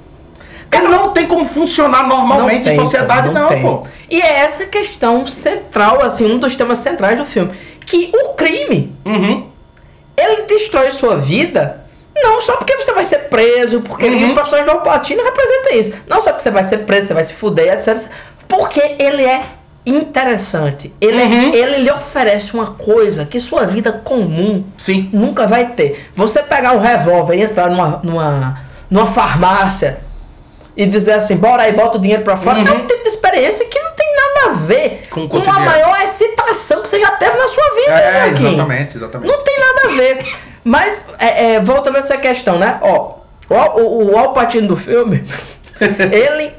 [0.71, 3.61] ele não tem como funcionar normalmente tem, em sociedade, não, tem.
[3.61, 3.85] pô.
[4.09, 7.51] E é essa questão central, assim, um dos temas centrais do filme.
[7.85, 9.47] Que o crime, Uhum.
[10.17, 11.81] ele destrói sua vida.
[12.21, 14.31] Não só porque você vai ser preso, porque Uhum.
[14.31, 15.95] e personagem do Alpatino representa isso.
[16.07, 17.97] Não só porque você vai ser preso, você vai se fuder, etc.
[18.47, 19.41] Porque ele é
[19.91, 20.93] interessante.
[21.01, 21.51] Ele, Uhum.
[21.53, 25.09] ele lhe oferece uma coisa que sua vida comum Sim.
[25.13, 26.09] Nunca vai ter.
[26.15, 29.99] Você pegar um revólver e entrar numa, numa, numa farmácia
[30.75, 32.67] e dizer assim, bora aí, bota o dinheiro pra fora, Uhum.
[32.67, 35.99] é um tipo de experiência que não tem nada a ver Com com a maior
[36.01, 37.91] excitação que você já teve na sua vida.
[37.99, 38.47] É, Joaquim.
[38.47, 39.31] exatamente, exatamente.
[39.31, 40.25] Não tem nada a ver.
[40.63, 42.77] Mas, é, é, voltando a essa questão, né?
[42.81, 43.15] Ó,
[43.49, 45.23] o, o, o Al Pacino do filme,
[46.11, 46.51] ele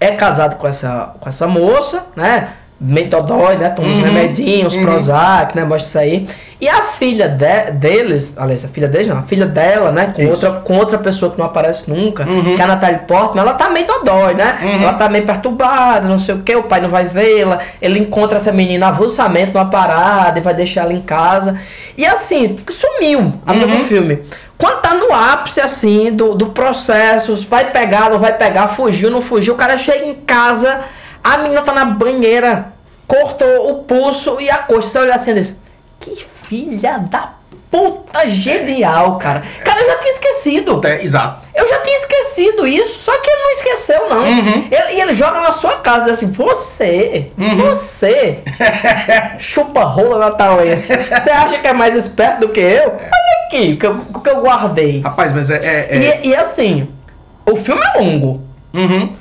[0.00, 2.48] é casado com essa, com essa moça, né?
[2.78, 3.70] Meio dodói, né?
[3.70, 4.82] Toma uns Uhum, remedinhos, uhum.
[4.82, 5.64] Prozac, né?
[5.64, 6.28] Mostra isso aí.
[6.60, 10.12] E a filha de- deles, aliás, a filha deles não, a filha dela, né?
[10.14, 10.30] Com Isso.
[10.32, 12.54] outra, com outra pessoa que não aparece nunca, Uhum.
[12.54, 14.58] que é a Natalie Portman, ela tá meio dodói, né?
[14.62, 14.82] Uhum.
[14.82, 18.36] Ela tá meio perturbada, não sei o que, o pai não vai vê-la, ele encontra
[18.36, 21.58] essa menina avulsamente numa parada e vai deixar ela em casa.
[21.96, 23.58] E assim, sumiu a Uhum.
[23.60, 24.22] do filme.
[24.58, 29.20] Quando tá no ápice, assim, do, do processo, vai pegar, não vai pegar, fugiu, não
[29.20, 30.80] fugiu, o cara chega em casa,
[31.22, 32.68] a menina tá na banheira,
[33.06, 34.88] cortou o pulso e a coxa.
[34.88, 35.56] Você olha assim e diz,
[36.00, 37.32] que filha da
[37.70, 39.42] puta genial, cara.
[39.62, 40.80] Cara, eu já tinha esquecido.
[40.86, 41.46] É, exato.
[41.54, 44.22] Eu já tinha esquecido isso, só que ele não esqueceu, não.
[44.22, 44.68] Uhum.
[44.70, 47.56] Ele- e ele joga na sua casa, diz assim, você, Uhum.
[47.74, 48.38] você,
[49.38, 50.86] chupa rola natauense.
[50.94, 52.88] Você acha que é mais esperto do que eu?
[52.88, 55.00] Olha o que eu, o que eu guardei.
[55.00, 55.56] Rapaz, mas é.
[55.56, 56.88] é, é- E, e assim,
[57.50, 58.42] o filme é longo
[58.74, 59.12] Uhum.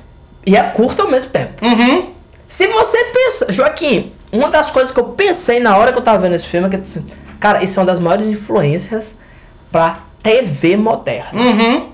[0.45, 1.65] e é curto ao mesmo tempo.
[1.65, 2.09] Uhum.
[2.47, 6.19] Se você pensa, Joaquim, uma das coisas que eu pensei na hora que eu tava
[6.19, 7.05] vendo esse filme é que, assim,
[7.39, 9.17] cara, isso é uma das maiores influências
[9.71, 11.39] pra TV moderna.
[11.41, 11.87] Uhum.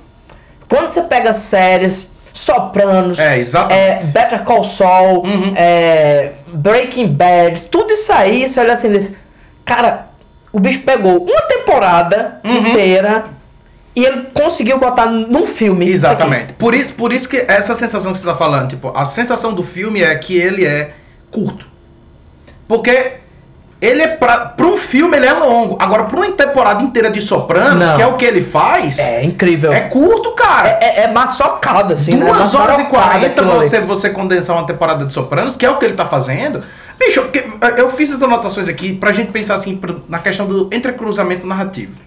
[0.69, 3.39] Quando você pega séries, Sopranos, É,
[3.69, 5.53] é, Better Call Saul, Uhum.
[5.55, 9.15] é, Breaking Bad, tudo isso aí, você olha assim,
[9.65, 10.07] cara,
[10.53, 12.57] o bicho pegou uma temporada Uhum.
[12.67, 13.23] inteira
[13.95, 15.83] E ele conseguiu botar num filme.
[15.85, 15.95] isso.
[16.05, 16.53] Exatamente.
[16.53, 19.63] Por isso, por isso que essa sensação que você tá falando, tipo, a sensação do
[19.63, 20.91] filme é que ele é
[21.29, 21.65] curto.
[22.67, 23.13] Porque
[23.81, 25.75] ele é pra, pra um filme ele é longo.
[25.79, 27.95] Agora, pra uma temporada inteira de Sopranos, Não.
[27.97, 29.73] que é o que ele faz, É incrível.
[29.73, 30.69] é curto, cara.
[30.79, 32.25] É, é, é maçocado, assim, né?
[32.31, 33.67] Duas horas e Maçocado 40 aquilo ali.
[33.69, 36.63] você, você condensar uma temporada de Sopranos, que é o que ele tá fazendo.
[37.05, 37.25] Bicho,
[37.77, 41.99] eu fiz as anotações aqui pra gente pensar assim na questão do entrecruzamento narrativo.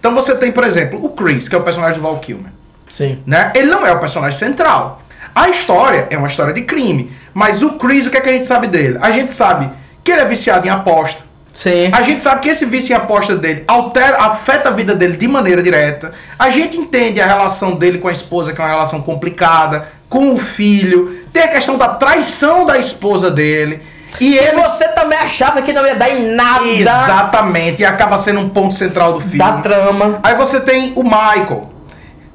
[0.00, 2.50] Então você tem, por exemplo, o Chris, que é o personagem do Val Kilmer.
[2.90, 3.22] Sim.
[3.24, 3.52] Né?
[3.54, 5.02] Ele não é o personagem central.
[5.32, 7.12] A história é uma história de crime.
[7.32, 8.98] Mas o Chris, o que, é que a gente sabe dele?
[9.00, 9.70] A gente sabe
[10.02, 11.22] que ele é viciado em aposta.
[11.54, 11.90] Sim.
[11.92, 15.28] A gente sabe que esse vício em aposta dele altera, afeta a vida dele de
[15.28, 16.12] maneira direta.
[16.36, 20.34] A gente entende a relação dele com a esposa, que é uma relação complicada, com
[20.34, 21.20] o filho.
[21.32, 23.80] Tem a questão da traição da esposa dele.
[24.20, 24.60] E ele.
[24.62, 27.82] você também achava que não ia dar em nada Exatamente.
[27.82, 29.38] E acaba sendo um ponto central do filme.
[29.38, 30.18] da trama.
[30.22, 31.70] Aí você tem o Michael.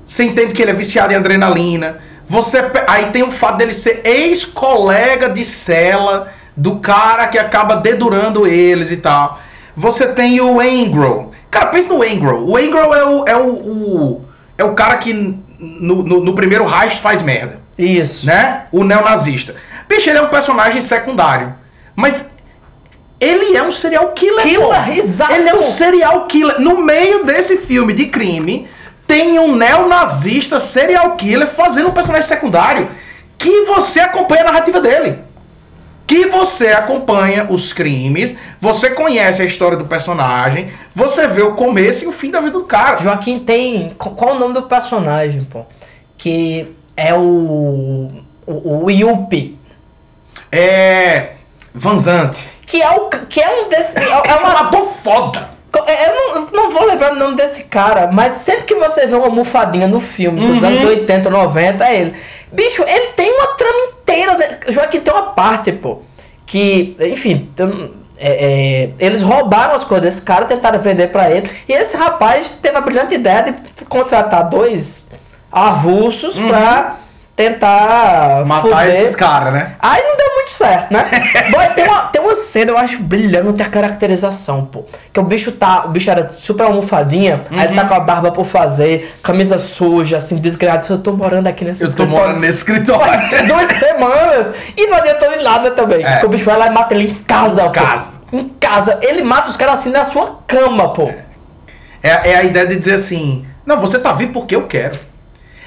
[0.06, 1.98] Você entende que ele é viciado em adrenalina.
[2.26, 8.46] Você aí tem o fato dele ser ex-colega de cela do cara que acaba dedurando
[8.46, 9.40] eles e tal.
[9.76, 11.32] Você tem o Angro.
[11.50, 12.46] Cara, pensa no Angro.
[12.46, 14.26] O Angro é o é o, o-
[14.58, 18.26] é o cara que no, no, no primeiro Reich faz merda, Isso.
[18.26, 18.64] né?
[18.72, 19.56] O neonazista.
[19.88, 21.54] Bicho, ele é um personagem secundário,
[22.00, 22.30] mas
[23.20, 24.44] ele é um serial killer.
[24.46, 25.34] Killer, exato.
[25.34, 26.60] Ele é um serial killer.
[26.60, 28.68] No meio desse filme de crime,
[29.06, 32.88] tem um neonazista serial killer fazendo um personagem secundário
[33.38, 35.18] que você acompanha a narrativa dele.
[36.08, 42.04] Que você acompanha os crimes, você conhece a história do personagem, você vê o começo
[42.04, 42.98] e o fim da vida do cara.
[42.98, 43.90] Joaquim tem.
[43.98, 45.66] qu- Qual o nome do personagem, pô?
[46.18, 48.10] Que é o.
[48.48, 49.56] O, o Yuppie.
[50.52, 51.34] É.
[51.74, 52.48] Vanzante.
[52.66, 53.96] Que é, o, que é um desses.
[53.96, 54.60] É, é É um uma.
[54.68, 55.50] ator foda.
[55.88, 59.16] é- Eu não, não vou lembrar o nome desse cara, mas sempre que você vê
[59.16, 60.68] uma almofadinha no filme dos Uhum.
[60.68, 62.16] anos 80, 90, é ele.
[62.52, 64.38] Bicho, ele tem uma trama inteira.
[64.38, 64.58] Né?
[64.70, 66.02] Joaquim tem uma parte, pô.
[66.46, 67.48] Que, enfim,
[68.18, 68.32] é,
[68.88, 71.50] é, eles roubaram as coisas desse cara, tentaram vender pra ele.
[71.68, 75.08] E esse rapaz teve a brilhante ideia de contratar dois
[75.52, 76.96] avulsos pra
[77.44, 78.46] tentar Uhum.
[78.48, 78.96] Matar fuder.
[79.02, 79.72] esses caras, né?
[79.80, 81.06] Aí não deu muito certo, né?
[81.52, 84.84] Boy, tem, uma, tem uma cena, eu acho brilhante a caracterização, pô.
[85.14, 85.84] Que o bicho tá.
[85.86, 87.88] O bicho era super almofadinha, aí ele tá Uhum.
[87.88, 90.94] com a barba por fazer, camisa suja, assim, desgraçado.
[90.96, 92.22] Eu tô morando aqui nesse Eu tô escritório.
[92.28, 93.30] morando nesse Boy, escritório.
[93.30, 96.04] tem duas semanas e não adiantou em nada também.
[96.06, 96.12] É.
[96.12, 97.70] Porque o bicho vai lá e mata ele em casa, pô.
[97.72, 98.20] casa.
[98.34, 98.98] Em casa.
[99.02, 101.10] Ele mata os caras assim na sua cama, pô.
[102.04, 104.98] É, é a ideia de dizer assim: Não, você tá vivo porque eu quero.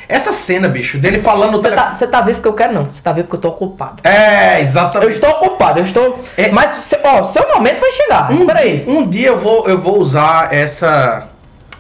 [0.09, 2.85] Essa cena, bicho, dele falando Você tá, tá vivo porque eu quero, não.
[2.91, 4.07] Você tá vivo porque eu tô ocupado.
[4.07, 5.15] É, Eu exatamente.
[5.15, 6.19] estou ocupado, eu estou.
[6.37, 6.51] É.
[6.51, 8.31] Mas, seu- ó, seu momento vai chegar.
[8.31, 8.85] Um, Espera aí.
[8.87, 11.29] um dia eu vou, eu vou usar essa,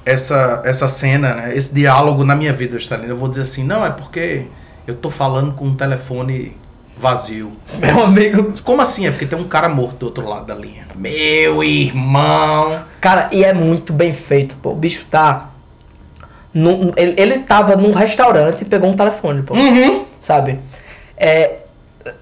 [0.04, 3.06] essa, essa cena, né, esse diálogo na minha vida, Stalin.
[3.08, 4.46] Eu vou dizer assim: Não, é porque
[4.86, 6.56] eu tô falando com um telefone
[6.96, 7.52] vazio.
[7.78, 8.52] Meu amigo.
[8.62, 9.06] Como assim?
[9.06, 10.86] É porque tem um cara morto do outro lado da linha.
[10.94, 12.80] Meu irmão.
[13.00, 14.70] Cara, e é muito bem feito, pô.
[14.70, 15.48] O bicho tá.
[16.54, 19.54] Num- ele, ele tava num restaurante e pegou um telefone, pô.
[19.54, 20.04] Uhum.
[20.20, 20.58] Sabe?
[21.16, 21.56] É,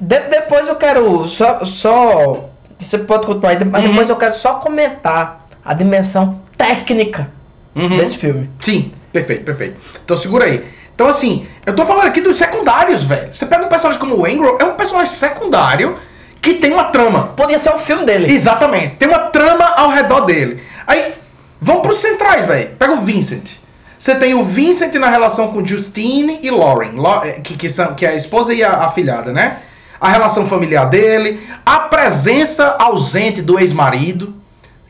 [0.01, 1.64] de- depois eu quero só.
[1.64, 3.88] só você pode continuar mas Uhum.
[3.90, 7.29] depois eu quero só comentar a dimensão técnica
[7.75, 7.97] Uhum.
[7.99, 8.49] desse filme.
[8.61, 9.77] Sim, perfeito, perfeito.
[10.05, 10.64] Então segura aí.
[10.95, 13.35] Então assim, eu tô falando aqui dos secundários, velho.
[13.35, 15.97] Você pega um personagem como o Angro, é um personagem secundário
[16.43, 17.29] que tem uma trama.
[17.37, 18.33] Podia ser um filme dele.
[18.33, 18.97] Exatamente.
[18.97, 20.62] Tem uma trama ao redor dele.
[20.87, 21.14] Aí,
[21.61, 22.71] vamos pros centrais, velho.
[22.79, 23.57] Pega o Vincent.
[24.01, 27.95] Você tem o Vincent na relação com Justine e Lauren, Lau- eh, que, que, são,
[27.95, 29.59] que é a esposa e a afilhada, né?
[30.01, 34.35] A relação familiar dele, a presença ausente do ex-marido,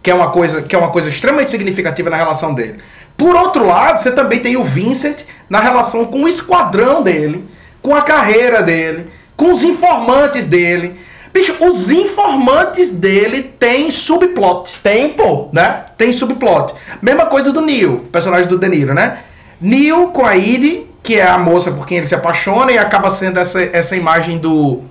[0.00, 2.78] que é uma coisa que é uma coisa extremamente significativa na relação dele.
[3.16, 7.48] Por outro lado, você também tem o Vincent na relação com o esquadrão dele,
[7.82, 11.00] com a carreira dele, com os informantes dele.
[11.32, 15.48] Bicho, os informantes dele têm subplot Tem, pô.
[15.52, 15.84] né?
[15.96, 16.74] Tem subplot.
[17.00, 19.20] Mesma coisa do Neil, personagem do De Niro, né?
[19.60, 23.10] Neil com a Edie, que é a moça por quem ele se apaixona e acaba
[23.10, 24.82] sendo essa, essa imagem do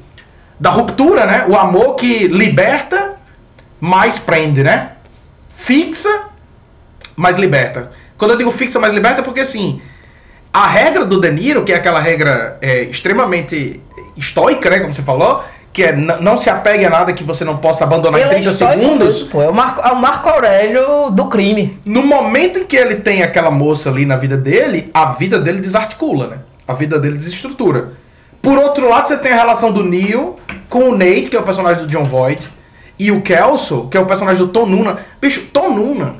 [0.60, 1.45] da ruptura, né?
[1.47, 3.15] O amor que liberta,
[3.80, 4.91] mas prende, né?
[5.56, 6.28] Fixa,
[7.15, 7.91] mas liberta.
[8.17, 9.82] Quando eu digo fixa, mas liberta, é porque assim,
[10.52, 13.82] a regra do De Niro, que é aquela regra é, extremamente
[14.17, 14.80] estoica, né?
[14.80, 15.43] Como você falou,
[15.80, 18.34] que é não se apegue a nada que você não possa abandonar em Ele é
[18.36, 19.24] 30 histórico segundos.
[19.24, 19.42] pô.
[19.42, 21.80] É o, Marco, é o Marco Aurélio do crime.
[21.86, 25.62] No momento em que ele tem aquela moça ali na vida dele, a vida dele
[25.62, 26.38] desarticula, né?
[26.68, 27.94] A vida dele desestrutura.
[28.42, 30.36] Por outro lado, você tem a relação do Neil
[30.68, 32.46] com o Nate, que é o personagem do John Voight,
[33.00, 35.00] e o Kelso, que é o personagem do Tom Nuna.
[35.22, 36.15] Bicho, Tom Nuna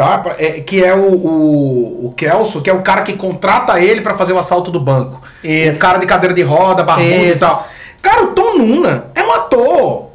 [0.00, 0.22] Tá?
[0.38, 4.14] É, que é o, o, o Kelso, que é o cara que contrata ele pra
[4.14, 5.20] fazer o assalto do banco.
[5.44, 5.76] Isso.
[5.76, 7.40] O cara de cadeira de roda, barbudo e Isso.
[7.40, 7.68] tal.
[8.02, 10.10] Cara, o Tom Nuna é um ator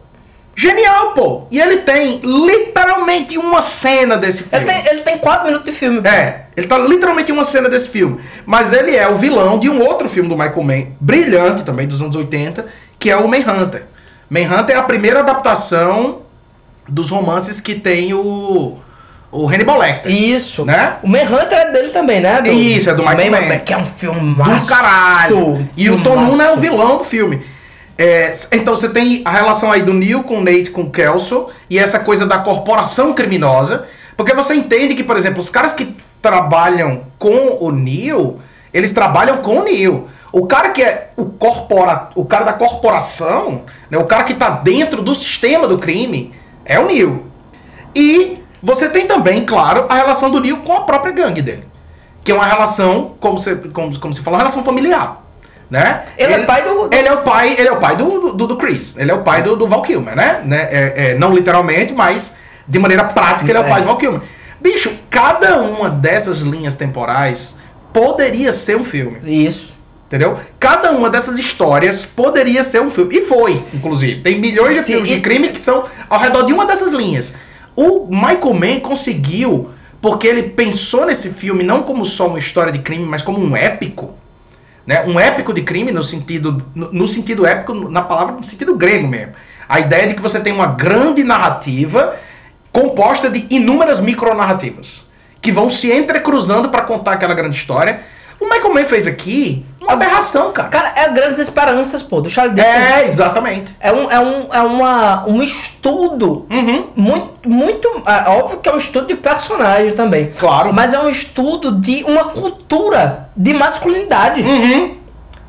[0.56, 1.44] genial, pô.
[1.52, 4.66] E ele tem literalmente uma cena desse filme.
[4.66, 6.02] Ele tem, ele tem quatro minutos de filme.
[6.08, 8.20] É, ele tá literalmente em uma cena desse filme.
[8.46, 12.02] Mas ele é o vilão de um outro filme do Michael Mann, brilhante também, dos
[12.02, 12.66] anos 80,
[12.98, 13.84] que é o Manhunter.
[14.30, 16.20] Manhunter é a primeira adaptação
[16.88, 18.78] dos romances que tem o,
[19.32, 20.12] o Hannibal Lecter.
[20.12, 20.66] Isso.
[20.66, 20.96] Né?
[21.04, 22.42] O Manhunter é dele também, né?
[22.50, 23.60] Isso, é do Michael Man- Mann.
[23.60, 25.68] Que é um filme do caralho.
[25.76, 27.46] E o Tom Nuna é o vilão do filme.
[27.98, 31.48] É, então você tem a relação aí do Neil com o Nate com o Kelso
[31.70, 33.88] e essa coisa da corporação criminosa.
[34.18, 38.40] Porque você entende que, por exemplo, os caras que trabalham com o Neil,
[38.74, 40.10] eles trabalham com o Neil.
[40.32, 44.50] O cara que é o corpora, o cara da corporação, né, o cara que tá
[44.50, 46.34] dentro do sistema do crime,
[46.66, 47.26] é o Neil.
[47.96, 51.66] E você tem também, claro, a relação do Neil com a própria gangue dele.
[52.24, 55.25] Que é uma relação, como você, como, como se fala, uma relação familiar.
[55.70, 56.04] Né?
[56.18, 58.48] Ele é pai do- do- Ele é o pai, ele é o pai do, do,
[58.48, 58.96] do Chris.
[58.98, 60.42] Ele é o pai do, do Val Kilmer, né?
[60.46, 60.68] né?
[60.72, 62.36] É, é, não literalmente, mas
[62.68, 63.70] de maneira prática ele é o É.
[63.70, 64.22] pai do Val Kilmer.
[64.62, 67.58] Bicho, cada uma dessas linhas temporais
[67.92, 69.18] poderia ser um filme.
[69.24, 69.74] Isso.
[70.08, 70.40] Entendeu?
[70.60, 73.18] Cada uma dessas histórias poderia ser um filme.
[73.18, 74.22] E foi, inclusive.
[74.22, 77.34] Tem milhões de filmes de crime que são ao redor de uma dessas linhas.
[77.76, 82.80] O Michael Mann conseguiu, porque ele pensou nesse filme não como só uma história de
[82.80, 84.14] crime, mas como um épico.
[84.86, 85.04] Né?
[85.06, 89.08] Um épico de crime no sentido, no, no sentido épico, na palavra no sentido grego
[89.08, 89.34] mesmo.
[89.68, 92.16] A ideia de que você tem uma grande narrativa
[92.72, 95.06] composta de inúmeras micronarrativas
[95.42, 98.02] que vão se entrecruzando para contar aquela grande história.
[98.46, 100.70] O Michael Mann fez aqui uma aberração, cara.
[100.70, 102.76] Cara, é Grandes Esperanças, pô, do Charlie Dickens.
[102.76, 103.76] É, exatamente.
[103.80, 106.88] É um, é um, é uma, um estudo Uhum.
[106.96, 107.88] muito, muito.
[108.06, 110.32] É óbvio que é um estudo de personagem também.
[110.38, 110.72] Claro.
[110.74, 114.42] Mas é um estudo de uma cultura de masculinidade.
[114.42, 114.96] Uhum.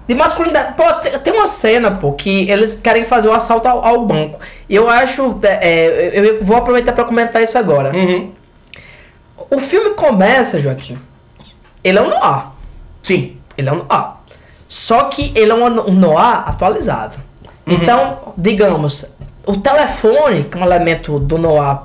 [0.09, 0.75] De masculinidade.
[0.75, 4.39] Pô, te- tem uma cena, pô, que eles querem fazer o assalto ao, ao banco.
[4.69, 5.39] E eu acho.
[5.43, 7.95] é, é, eu vou aproveitar pra comentar isso agora.
[7.95, 8.31] Uhum.
[9.51, 10.97] O filme começa, Joaquim.
[11.85, 12.56] Ele é um noir.
[13.07, 13.37] Sim.
[13.57, 14.05] Ele é um noir.
[14.69, 17.17] Só que ele é um, um noir atualizado.
[17.67, 19.05] Então, digamos,
[19.47, 21.79] o telefone, que é um elemento do noir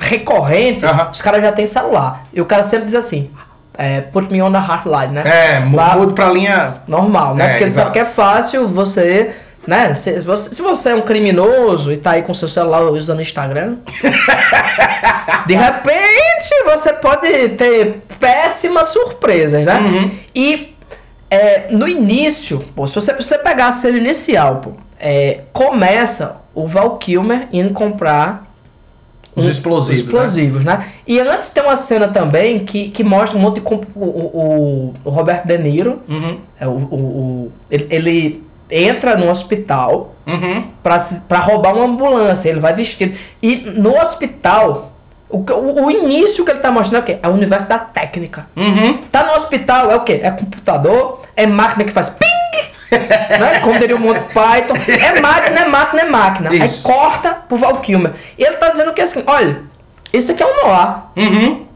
[0.00, 1.10] recorrente, Aham.
[1.12, 2.26] os caras já têm celular.
[2.32, 3.30] E o cara sempre diz assim,
[3.76, 5.22] é, put me on the hotline, né?
[5.26, 6.76] É, mu- Vá- mudo pra linha.
[6.86, 7.44] Normal, né?
[7.44, 7.86] É, Porque ele exato.
[7.88, 9.34] sabe que é fácil você...
[9.68, 9.92] Né?
[9.92, 13.20] Se, você, se você é um criminoso e tá aí com seu celular usando o
[13.20, 13.76] Instagram,
[15.46, 19.78] de repente você pode ter péssimas surpresas, né?
[19.78, 20.10] Uhum.
[20.34, 20.74] E
[21.30, 26.36] é, no início, pô, se você, se você pegar a cena inicial, pô, é, começa
[26.54, 28.50] o Val Kilmer indo comprar
[29.36, 30.86] Os um- explosivos, os explosivos, né?
[31.06, 33.66] E antes tem uma cena também que, que mostra um monte de.
[33.66, 36.38] O, o, o Robert De Niro, Uhum.
[36.58, 40.62] é, o, o, o- ele, ele entra no hospital Uhum.
[41.26, 42.50] pra roubar uma ambulância.
[42.50, 43.16] Ele vai vestido.
[43.42, 44.92] E no hospital,
[45.30, 47.18] o, o, início que ele tá mostrando é o quê?
[47.22, 48.46] É o universo da técnica.
[48.54, 48.98] Uhum.
[49.10, 50.20] Tá no hospital, é o quê?
[50.22, 52.28] É computador, é máquina que faz ping!
[52.90, 53.58] né?
[53.62, 54.74] Como diria o Monty Python.
[54.86, 56.50] É máquina, é máquina, é máquina.
[56.50, 56.82] Aí Isso.
[56.82, 58.12] corta pro Val Kilmer.
[58.38, 59.62] E ele tá dizendo que assim, olha,
[60.12, 61.66] isso aqui é um Noir, Uhum.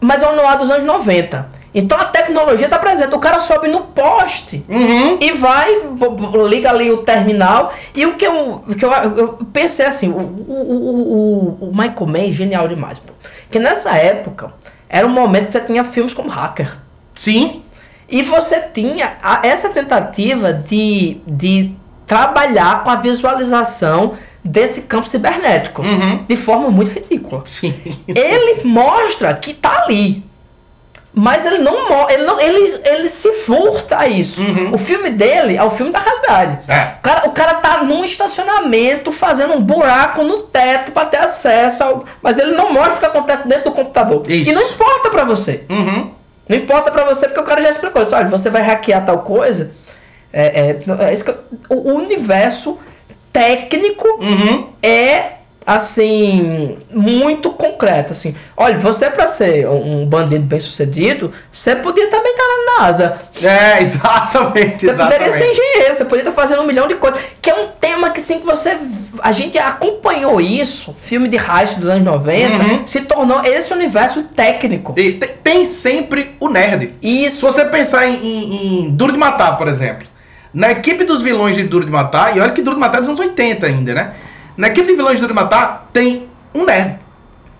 [0.00, 1.46] mas é um Noir dos anos 90.
[1.74, 3.14] Então a tecnologia tá presente.
[3.14, 5.18] O cara sobe no poste Uhum.
[5.20, 5.68] e vai,
[6.48, 7.72] liga ali o terminal.
[7.94, 12.06] E o que eu, o que eu, eu pensei assim, o, o, o, o- Michael
[12.06, 13.12] Mann é genial demais, pô.
[13.50, 14.52] Que nessa época
[14.88, 16.76] era um momento que você tinha filmes como Hacker.
[17.14, 17.62] Sim.
[18.08, 21.72] E você tinha a- essa tentativa de, de
[22.06, 26.24] trabalhar com a visualização desse campo cibernético Uhum.
[26.26, 27.42] de forma muito ridícula.
[27.44, 27.74] Sim.
[28.08, 30.24] Ele mostra que tá ali.
[31.12, 34.40] Mas ele não, ele não ele, ele se furta a isso.
[34.40, 34.70] Uhum.
[34.72, 36.60] O filme dele é o filme da realidade.
[36.68, 36.94] É.
[36.98, 41.82] O cara, o cara tá num estacionamento fazendo um buraco no teto para ter acesso
[41.82, 44.22] ao, mas ele não mostra o que acontece dentro do computador.
[44.30, 44.50] Isso.
[44.50, 45.64] E não importa para você.
[45.68, 46.10] Uhum.
[46.48, 48.14] Não importa pra você, porque o cara já explicou isso.
[48.14, 49.72] Olha, você vai hackear tal coisa.
[50.32, 52.78] É, é, é isso que eu- o, o universo
[53.32, 54.68] técnico Uhum.
[54.82, 58.34] é assim muito concreto assim.
[58.56, 63.18] Olha, você para ser um bandido bem sucedido, você podia também estar na NASA.
[63.42, 64.86] É, exatamente.
[64.86, 67.20] Você poderia ser engenheiro, você poderia estar fazendo um milhão de coisas.
[67.40, 68.76] Que é um tema que sim que você.
[69.22, 72.86] A gente acompanhou isso, filme de heist dos anos 90, Uhum.
[72.86, 74.94] se tornou esse universo técnico.
[74.96, 76.94] E tem, tem sempre o nerd.
[77.00, 77.46] Se Isso.
[77.46, 80.06] você pensar em, em- em Duro de Matar, por exemplo,
[80.52, 83.00] na equipe dos vilões de Duro de Matar, e olha que Duro de Matar é
[83.00, 84.12] dos anos 80 ainda, né?
[84.56, 86.98] Na equipe de Duro Matar tem um nerd.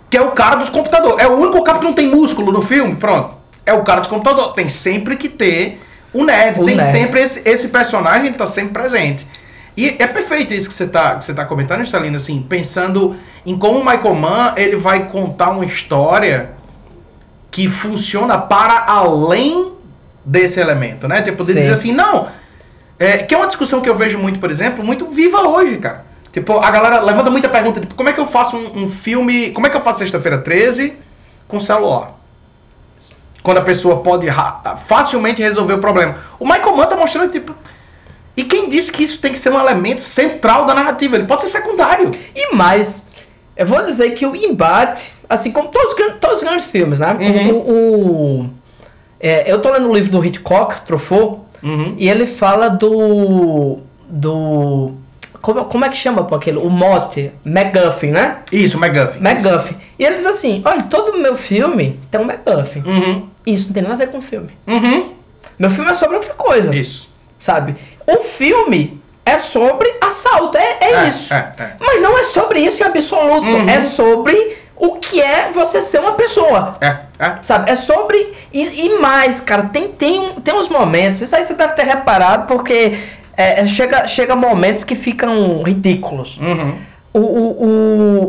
[0.09, 1.25] que é o cara dos computadores.
[1.25, 3.35] É o único cara que não tem músculo no filme, pronto.
[3.65, 4.53] É o cara dos computadores.
[4.53, 5.81] Tem sempre que ter
[6.13, 6.61] o nerd.
[6.61, 6.91] O tem nerd.
[6.91, 9.27] sempre esse, esse personagem que tá sempre presente.
[9.77, 13.17] E é perfeito isso que você tá, que você tá comentando, Stalino, assim, pensando
[13.47, 16.51] em como o Michael Mann ele vai contar uma história
[17.51, 19.73] que funciona para além
[20.25, 21.23] desse elemento, né?
[21.23, 21.61] Tipo, de Sim.
[21.61, 22.29] dizer assim, não.
[22.99, 26.05] É, que é uma discussão que eu vejo muito, por exemplo, muito viva hoje, cara.
[26.33, 29.51] Tipo, a galera levanta muita pergunta, tipo, como é que eu faço um, um filme.
[29.51, 30.95] Como é que eu faço sexta-feira 13
[31.49, 32.13] com celular?
[33.43, 34.27] Quando a pessoa pode
[34.87, 36.17] facilmente resolver o problema.
[36.39, 37.55] O Michael Mann tá mostrando, tipo.
[38.37, 41.17] E quem disse que isso tem que ser um elemento central da narrativa?
[41.17, 42.11] Ele pode ser secundário.
[42.35, 43.09] E mais,
[43.57, 47.17] eu vou dizer que o embate, assim como todos, todos os grandes filmes, né?
[47.19, 47.51] Uhum.
[47.57, 48.51] O, o-
[49.19, 51.95] é, eu tô lendo o livro do Hitchcock, Truffaut, Uhum.
[51.99, 53.79] e ele fala do.
[54.09, 54.93] do.
[55.41, 56.59] Como, como é que chama pô, aquele?
[56.59, 58.39] O mote, MacGuffin, né?
[58.53, 59.21] Isso, McGuffin.
[59.21, 59.77] MacGuffin.
[59.99, 62.83] E ele diz assim: olha, todo meu filme tem um MacGuffin.
[62.85, 63.29] Uhum.
[63.47, 64.51] Isso não tem nada a ver com o filme.
[64.67, 65.13] Uhum.
[65.59, 66.75] Meu filme é sobre outra coisa.
[66.75, 67.09] Isso.
[67.39, 67.75] Sabe?
[68.07, 70.59] O filme é sobre assalto.
[70.59, 71.33] É, é, É, isso.
[71.33, 71.71] é, é.
[71.79, 73.47] Mas não é sobre isso em absoluto.
[73.47, 73.69] Uhum.
[73.69, 76.75] É sobre o que é você ser uma pessoa.
[76.81, 77.35] É, é.
[77.43, 77.71] Sabe?
[77.71, 78.35] É sobre.
[78.53, 81.21] E, e mais, cara, tem, tem, tem uns momentos.
[81.21, 82.99] Isso aí você deve ter reparado, porque
[83.37, 86.39] é, é, chega, chega momentos que ficam ridículos.
[86.39, 86.75] Uhum.
[87.13, 87.65] O, o,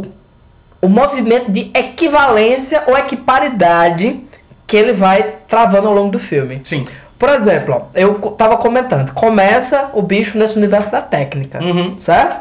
[0.02, 0.06] o,
[0.82, 4.20] o movimento de equivalência ou equiparidade
[4.66, 6.62] que ele vai travando ao longo do filme.
[6.64, 6.86] Sim.
[7.20, 12.00] Por exemplo, ó, eu tava comentando, começa o bicho nesse universo da técnica, Uhum.
[12.00, 12.40] certo?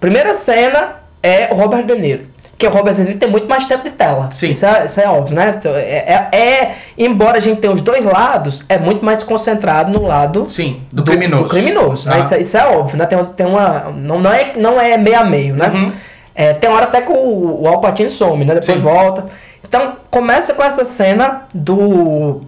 [0.00, 2.26] Primeira cena é o Robert De Niro.
[2.58, 4.28] Que o Robert Niro tem muito mais tempo de tela.
[4.32, 4.50] Sim.
[4.50, 5.54] Isso é, isso é óbvio, né?
[5.56, 9.92] Então, É, é- é- embora a gente tenha os dois lados, é muito mais concentrado
[9.92, 11.44] no lado Sim, do criminoso.
[11.44, 12.16] do criminoso, né?
[12.16, 12.18] Ah.
[12.24, 13.06] Isso, é- isso é óbvio, né?
[13.06, 13.92] Tem, tem uma.
[14.00, 15.68] Não, não, é, não é meio a meio, né?
[15.72, 15.92] Uhum.
[16.34, 18.54] É, tem hora até que o, o Alpatine some, né?
[18.54, 18.82] Depois Sim.
[18.82, 19.26] volta.
[19.62, 22.40] Então, começa com essa cena do,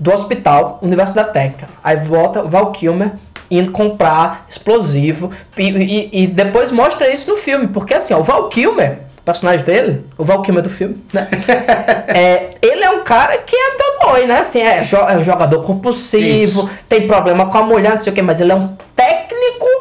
[0.00, 1.66] do hospital, Universo da Técnica.
[1.82, 3.10] Aí volta o Val Kilmer
[3.50, 5.30] indo comprar explosivo.
[5.56, 7.68] E, e- e depois mostra isso no filme.
[7.68, 11.28] Porque assim, ó, o Val Kilmer, personagem dele, o Val Kilmer do filme, né?
[12.08, 14.40] é, ele é um cara que é dodói, né?
[14.40, 16.70] Assim, é, jo- é um jogador compulsivo, Isso.
[16.88, 19.24] tem problema com a mulher, não sei o que, mas ele é um técnico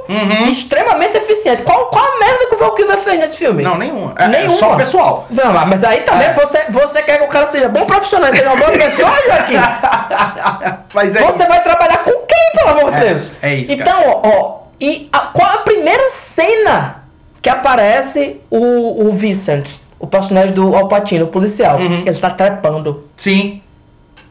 [0.09, 0.49] Uhum.
[0.51, 1.61] extremamente eficiente.
[1.61, 3.63] Qual, qual a merda que o Val Kilmer fez nesse filme?
[3.63, 4.13] Não, nenhuma.
[4.17, 4.57] É, é Nenhuma.
[4.57, 5.27] só o pessoal.
[5.29, 6.33] Não, mas aí também É.
[6.33, 9.55] você, você quer que o cara seja bom profissional, seja uma boa pessoa, Joaquim?
[10.93, 13.31] Mas é Você vai trabalhar com quem, pelo amor de É, Deus?
[13.41, 17.02] é isso, Então, ó, ó, e a, qual a primeira cena
[17.43, 19.67] que aparece o, o Vincent,
[19.99, 21.77] o personagem do Alpatino, o policial?
[21.77, 22.03] Uhum.
[22.05, 23.61] Ele tá trepando, Sim.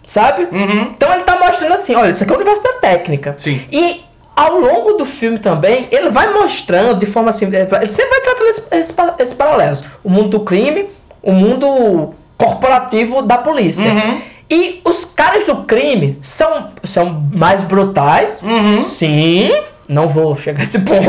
[0.07, 0.49] sabe?
[0.51, 0.93] Uhum.
[0.97, 3.35] Então ele tá mostrando assim, olha, isso aqui é o universo da técnica.
[3.37, 3.61] Sim.
[3.71, 4.01] E
[4.35, 8.49] ao longo do filme também, ele vai mostrando de forma assim, ele sempre vai tratando
[8.49, 9.85] esses esse, paralelos.
[10.03, 10.89] O mundo do crime,
[11.23, 13.85] o mundo corporativo da polícia.
[13.93, 14.23] Uhum.
[14.51, 18.89] E os caras do crime são, são mais brutais, Uhum.
[18.89, 19.53] sim.
[19.93, 21.07] Não vou chegar a esse ponto.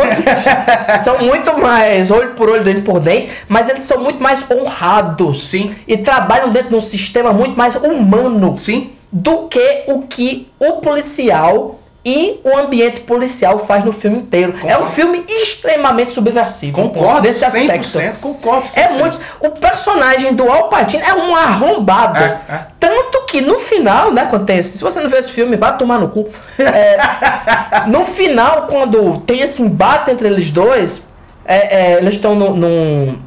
[1.04, 5.50] são muito mais olho por olho, dente por dente, mas eles são muito mais honrados.
[5.50, 5.74] Sim.
[5.88, 8.92] E trabalham dentro de um sistema muito mais humano Sim.
[9.12, 14.54] do que o que o policial e o ambiente policial faz no filme inteiro.
[14.66, 16.82] É um filme extremamente subversivo.
[16.82, 17.88] Concordo nesse aspecto.
[17.88, 18.16] 100%.
[18.20, 18.78] Concordo 100%.
[18.78, 19.20] É muito.
[19.40, 22.20] O personagem do Al Pacino é um arrombado.
[22.20, 22.60] É, é.
[22.80, 26.10] Tanto que no final, né, esse, Se você não vê esse filme, vai tomar no
[26.10, 26.28] cu.
[26.60, 26.98] É,
[27.88, 31.02] no final, quando tem esse embate entre eles dois,
[31.46, 33.18] é, é, eles estão no, num,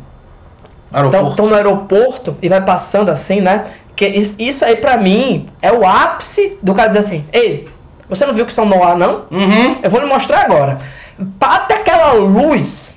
[0.93, 1.29] Aeroporto.
[1.31, 3.67] estão no aeroporto e vai passando assim, né?
[3.95, 7.69] Que is- isso aí pra mim é o ápice do cara dizer assim: Ei,
[8.09, 9.25] você não viu que são no ar, não?
[9.31, 9.77] Uhum.
[9.83, 10.79] Eu vou lhe mostrar agora.
[11.19, 12.97] Bate aquela luz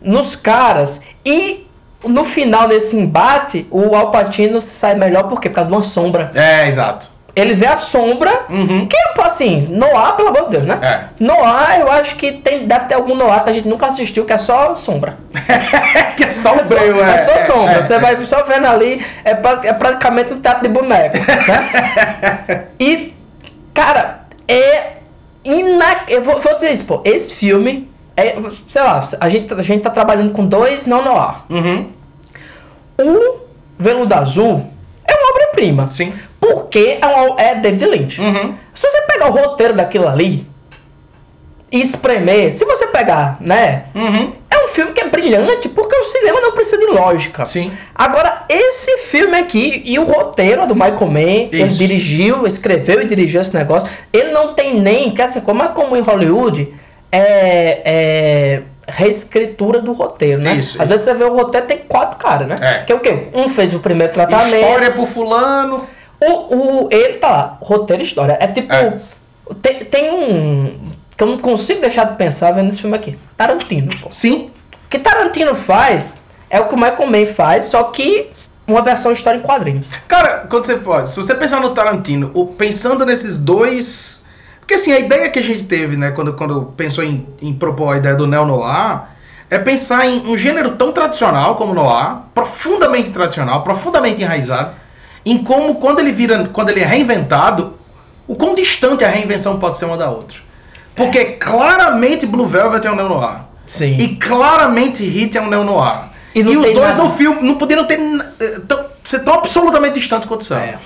[0.00, 1.66] nos caras e
[2.04, 5.48] no final desse embate, o Alpatino sai melhor por quê?
[5.48, 6.30] Por causa de uma sombra.
[6.34, 7.08] É, exato.
[7.36, 8.86] Ele vê a sombra, Uhum.
[8.88, 10.78] que assim, Noir, pelo amor de Deus, né?
[10.82, 11.22] É.
[11.22, 14.32] Noir, eu acho que tem, deve ter algum Noir que a gente nunca assistiu, que
[14.32, 15.16] é só sombra.
[16.16, 17.72] que é só É o só, breu, é só sombra.
[17.74, 17.98] é, Você é.
[18.00, 21.16] vai só vendo ali, é, pra- é praticamente um teatro de boneco.
[21.18, 22.64] Né?
[22.80, 23.14] e,
[23.74, 24.17] cara,
[24.48, 24.92] é.
[25.44, 26.04] Ina...
[26.08, 27.00] Eu vou, vou dizer isso, pô.
[27.04, 27.88] Esse filme.
[28.16, 28.36] É,
[28.68, 31.36] sei lá, a gente, a gente tá trabalhando com dois não noir.
[31.48, 31.86] Uhum.
[33.00, 33.38] O
[33.78, 34.66] Veludo Azul
[35.06, 35.88] é uma obra-prima.
[35.88, 36.12] Sim.
[36.40, 38.20] Porque é, uma- é David Lynch.
[38.20, 38.54] Uhum.
[38.74, 40.44] Se você pegar o roteiro daquilo ali
[41.70, 43.84] espremer, se você pegar, né?
[43.94, 44.32] Uhum.
[44.50, 47.44] É um filme que é brilhante porque o cinema não precisa de lógica.
[47.44, 47.70] Sim.
[47.94, 51.76] Agora, esse filme aqui e o roteiro do Michael Mann, ele Isso.
[51.76, 53.88] dirigiu, escreveu e dirigiu esse negócio.
[54.12, 56.72] Ele não tem nem, que assim, como é como em Hollywood,
[57.12, 60.54] é, é, reescritura do roteiro, né?
[60.54, 60.88] Isso, Às isso.
[60.88, 62.56] vezes você vê o roteiro tem quatro caras, né?
[62.60, 62.84] É.
[62.84, 63.28] Que é o quê?
[63.34, 64.56] Um fez o primeiro tratamento.
[64.56, 65.86] História pro fulano.
[66.20, 68.36] O, o, ele tá lá, roteiro e história.
[68.40, 68.72] É tipo.
[68.72, 68.94] É.
[69.62, 70.97] Tem, tem um.
[71.18, 73.18] Que eu não consigo deixar de pensar vendo esse filme aqui.
[73.36, 74.08] Tarantino, pô.
[74.12, 74.50] Sim.
[74.86, 78.30] O que Tarantino faz é o que o Michael Mann faz, só que
[78.66, 79.84] uma versão história em quadrinho.
[80.06, 84.24] Cara, quando você pode, se você pensar no Tarantino, o- pensando nesses dois.
[84.60, 87.94] Porque assim, a ideia que a gente teve, né, quando, quando pensou em, em propor
[87.94, 89.00] a ideia do neo-noir,
[89.50, 94.76] é pensar em um gênero tão tradicional como o noir, profundamente tradicional, profundamente enraizado,
[95.24, 97.74] em como quando ele vira, quando ele é reinventado,
[98.26, 100.46] o quão distante a reinvenção pode ser uma da outra.
[100.98, 103.38] Porque claramente Blue Velvet é um neo-noir.
[103.66, 103.96] Sim.
[103.98, 106.08] E claramente Hit é um neo-noir.
[106.34, 107.98] E E, não os dois nada- no filme não podiam ter,
[108.40, 110.56] eh, tão- ser tão absolutamente distantes quanto são.
[110.58, 110.78] É.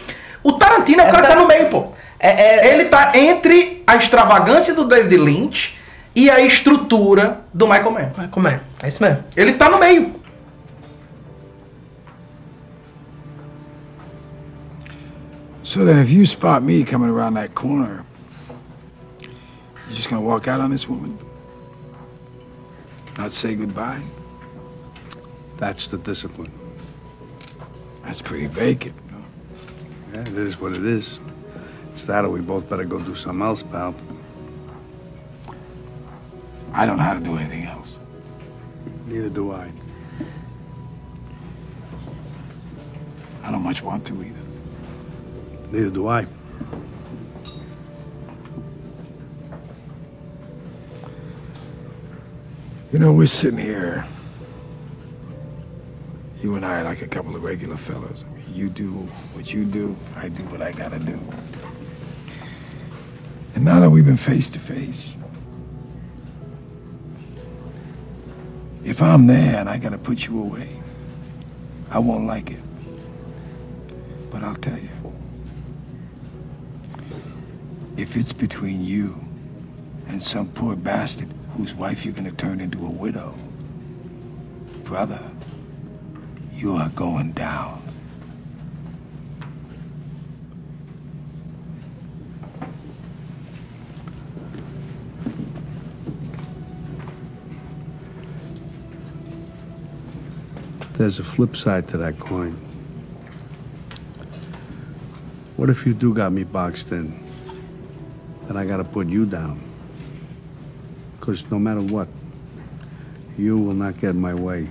[0.43, 1.87] O Tarantino é o É cara que ta- tá no meio, pô.
[2.21, 2.29] É,
[2.69, 5.77] é, Ele tá entre a extravagância do David Lynch
[6.15, 8.29] e a estrutura do Michael Mann.
[8.31, 8.61] Como é?
[8.83, 9.25] É isso mesmo.
[9.37, 10.21] Ele tá no meio.
[15.63, 18.05] So then, if you spot me coming around that corner,
[19.93, 21.19] you're just gonna walk out on this woman?
[23.19, 24.03] Not say goodbye?
[25.59, 26.51] That's the discipline.
[28.03, 28.95] That's pretty vacant.
[29.05, 29.25] you know?
[30.15, 31.21] Yeah, it is what it is.
[31.91, 33.95] It's that or we both better go do something else, pal.
[36.73, 37.99] I don't know how to do anything else.
[39.05, 39.71] Neither do I.
[43.45, 44.41] I don't much want to either.
[45.71, 46.27] Neither do I.
[52.93, 54.07] You know, we're sitting here.
[56.43, 58.23] You and I like a couple of regular fellows.
[58.29, 58.91] I mean, you do
[59.33, 61.19] what you do, I do what I gotta do.
[63.55, 65.17] And now that we've been face to face,
[68.85, 70.69] if I'm there and I gotta put you away,
[71.91, 72.63] I won't like it.
[74.31, 74.91] But I'll tell you.
[77.97, 79.19] If it's between you
[80.09, 83.35] and some poor bastard whose wife you're gonna turn into a widow,
[84.85, 85.21] brother,
[86.55, 87.83] you are going down.
[100.95, 102.53] There's a flip side to that coin.
[105.57, 107.19] What if you do got me boxed in?
[108.47, 109.72] Then I gotta put you down.
[111.23, 112.09] Because no matter what,
[113.39, 114.69] you will not get my way.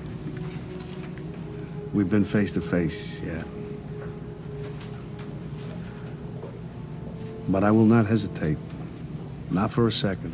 [1.94, 3.46] We've been face to face, yeah.
[7.48, 8.58] But I will not hesitate.
[9.50, 10.34] Not for a second.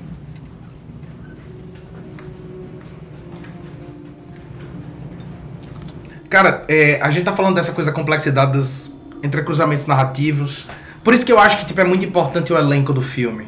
[6.32, 10.66] Cara, é, a gente tá falando dessa coisa, complexidade dos entrecruzamentos narrativos.
[11.04, 13.48] Por isso que eu acho que tipo, é muito importante o elenco do filme.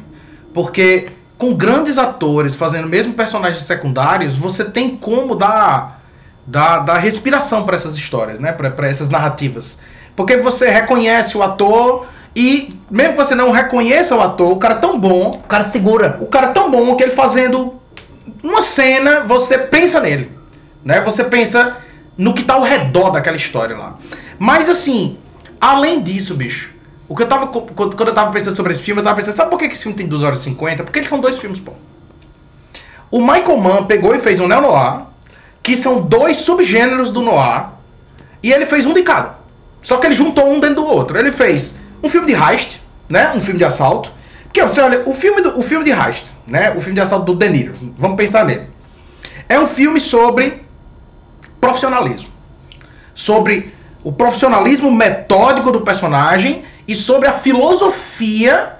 [0.54, 6.02] Porque com grandes atores fazendo mesmo personagens secundários, você tem como dar,
[6.46, 8.52] dar, dar respiração para essas histórias, né?
[8.52, 9.78] Para essas narrativas.
[10.14, 14.74] Porque você reconhece o ator e, mesmo que você não reconheça o ator, o cara
[14.74, 16.18] é tão bom, O cara segura.
[16.20, 17.80] o cara é tão bom que ele fazendo
[18.42, 20.30] uma cena, você pensa nele.
[20.84, 21.00] Né?
[21.00, 21.78] Você pensa
[22.18, 23.96] no que tá ao redor daquela história lá.
[24.38, 25.16] Mas assim,
[25.58, 26.74] além disso, bicho,
[27.10, 27.48] o que eu tava.
[27.48, 29.98] Quando eu tava pensando sobre esse filme, eu tava pensando, sabe por que esse filme
[29.98, 30.84] tem 2 horas e 50?
[30.84, 31.72] Porque eles são dois filmes, pô.
[33.10, 35.06] O Michael Mann pegou e fez um neo-noir,
[35.60, 37.70] que são dois subgêneros do noir,
[38.40, 39.34] e ele fez um de cada.
[39.82, 41.18] Só que ele juntou um dentro do outro.
[41.18, 43.32] Ele fez um filme de heist, né?
[43.34, 44.12] Um filme de assalto.
[44.52, 46.70] Que você olha, o filme, do, o filme de heist, né?
[46.76, 47.74] O filme de assalto do De Niro.
[47.98, 48.68] Vamos pensar nele.
[49.48, 50.64] É um filme sobre
[51.60, 52.28] profissionalismo.
[53.16, 58.72] Sobre o profissionalismo metódico do personagem e sobre a filosofia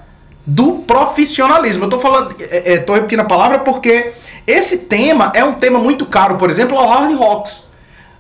[0.44, 1.84] do profissionalismo.
[1.84, 5.78] Eu tô falando, é, é, tô repetindo a palavra porque esse tema é um tema
[5.78, 7.68] muito caro, por exemplo, ao Hard Rocks,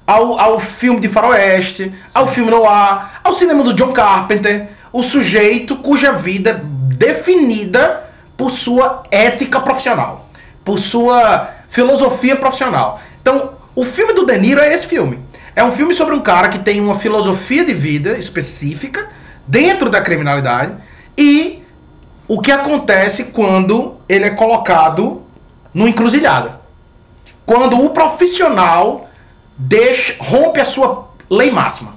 [0.06, 5.74] ao, ao filme de faroeste, ao filme noir, ao cinema do John Carpenter, o sujeito
[5.74, 6.60] cuja vida é
[6.94, 10.28] definida por sua ética profissional,
[10.64, 13.00] por sua filosofia profissional.
[13.20, 15.18] Então, o filme do De Niro é esse filme.
[15.56, 19.18] É um filme sobre um cara que tem uma filosofia de vida específica
[19.50, 20.74] dentro da criminalidade
[21.18, 21.64] e
[22.28, 25.22] o que acontece quando ele é colocado
[25.74, 26.60] no encruzilhada.
[27.44, 29.08] Quando o profissional
[29.58, 31.94] deixa, rompe a sua lei máxima.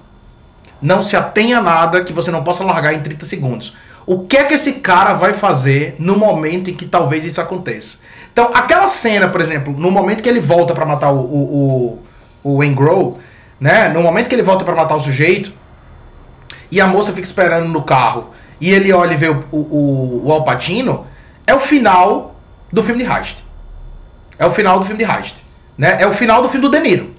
[0.82, 3.78] Não se atenha a nada que você não possa largar em 30 segundos.
[4.06, 7.99] O que é que esse cara vai fazer no momento em que talvez isso aconteça?
[8.34, 12.04] Então, aquela cena, por exemplo, no momento que ele volta pra matar o, o,
[12.43, 13.18] o, o
[13.60, 13.89] né?
[13.89, 15.54] No momento que ele volta pra matar o sujeito,
[16.72, 20.32] e a moça fica esperando no carro, e ele olha e vê o, o, o
[20.32, 21.05] Al Pacino,
[21.45, 22.36] é o final
[22.72, 23.38] do filme de Heist.
[24.39, 25.36] É o final do filme de Heist.
[25.78, 25.97] Né?
[25.99, 27.14] É o final do filme do De Niro.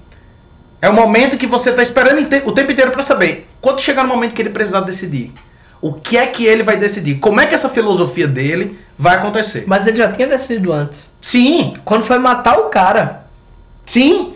[0.81, 3.47] É o momento que você tá esperando o tempo inteiro pra saber.
[3.61, 5.33] Quando chegar no momento que ele precisar decidir,
[5.81, 7.15] o que é que ele vai decidir?
[7.15, 9.63] Como é que essa filosofia dele vai acontecer?
[9.67, 11.11] Mas ele já tinha decidido antes.
[11.21, 13.25] Sim, Quando foi matar o cara.
[13.85, 14.33] sim,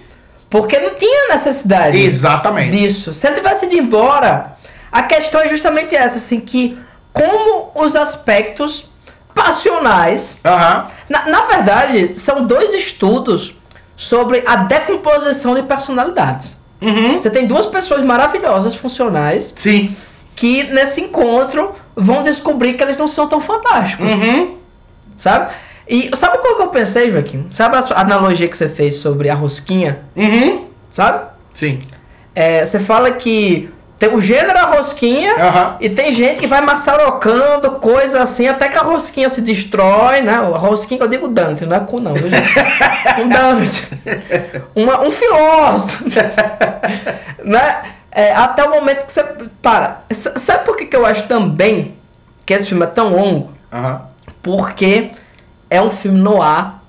[0.49, 2.75] Porque não tinha necessidade exatamente.
[2.75, 3.13] disso.
[3.13, 4.57] Se ele tivesse ido embora,
[4.91, 6.77] a questão é justamente essa, assim, que
[7.13, 8.89] como os aspectos
[9.33, 10.37] passionais.
[10.43, 10.87] Aham.
[11.07, 13.55] Na, na verdade, são dois estudos
[13.95, 16.57] sobre a decomposição de personalidades.
[16.81, 17.19] Uhum.
[17.19, 19.95] Você tem duas pessoas maravilhosas, funcionais, Sim.
[20.35, 24.09] que nesse encontro vão descobrir que eles não são tão fantásticos.
[24.09, 24.57] Uhum.
[25.17, 25.51] Sabe?
[25.87, 27.47] E sabe qual que eu pensei, Joaquim?
[27.49, 30.01] Sabe a analogia que você fez sobre a rosquinha?
[30.15, 30.65] Uhum.
[30.89, 31.27] Sabe?
[31.53, 31.79] Sim.
[32.33, 33.69] É, você fala que
[33.99, 35.75] tem o gênero a rosquinha Aham.
[35.81, 40.35] e tem gente que vai maçarocando coisa assim até que a rosquinha se destrói, né?
[40.35, 42.47] A rosquinha que eu digo Dante, não é cu não, viu, gente?
[43.21, 43.87] um Dante.
[44.73, 46.05] Uma- um filósofo.
[47.43, 47.81] né?
[48.11, 49.23] É, até o momento que você
[49.61, 50.01] para.
[50.09, 51.95] S- Sabe por que, que eu acho também
[52.45, 53.51] que esse filme é tão longo?
[53.71, 54.01] Aham.
[54.41, 55.11] Porque
[55.69, 56.83] é um filme no ar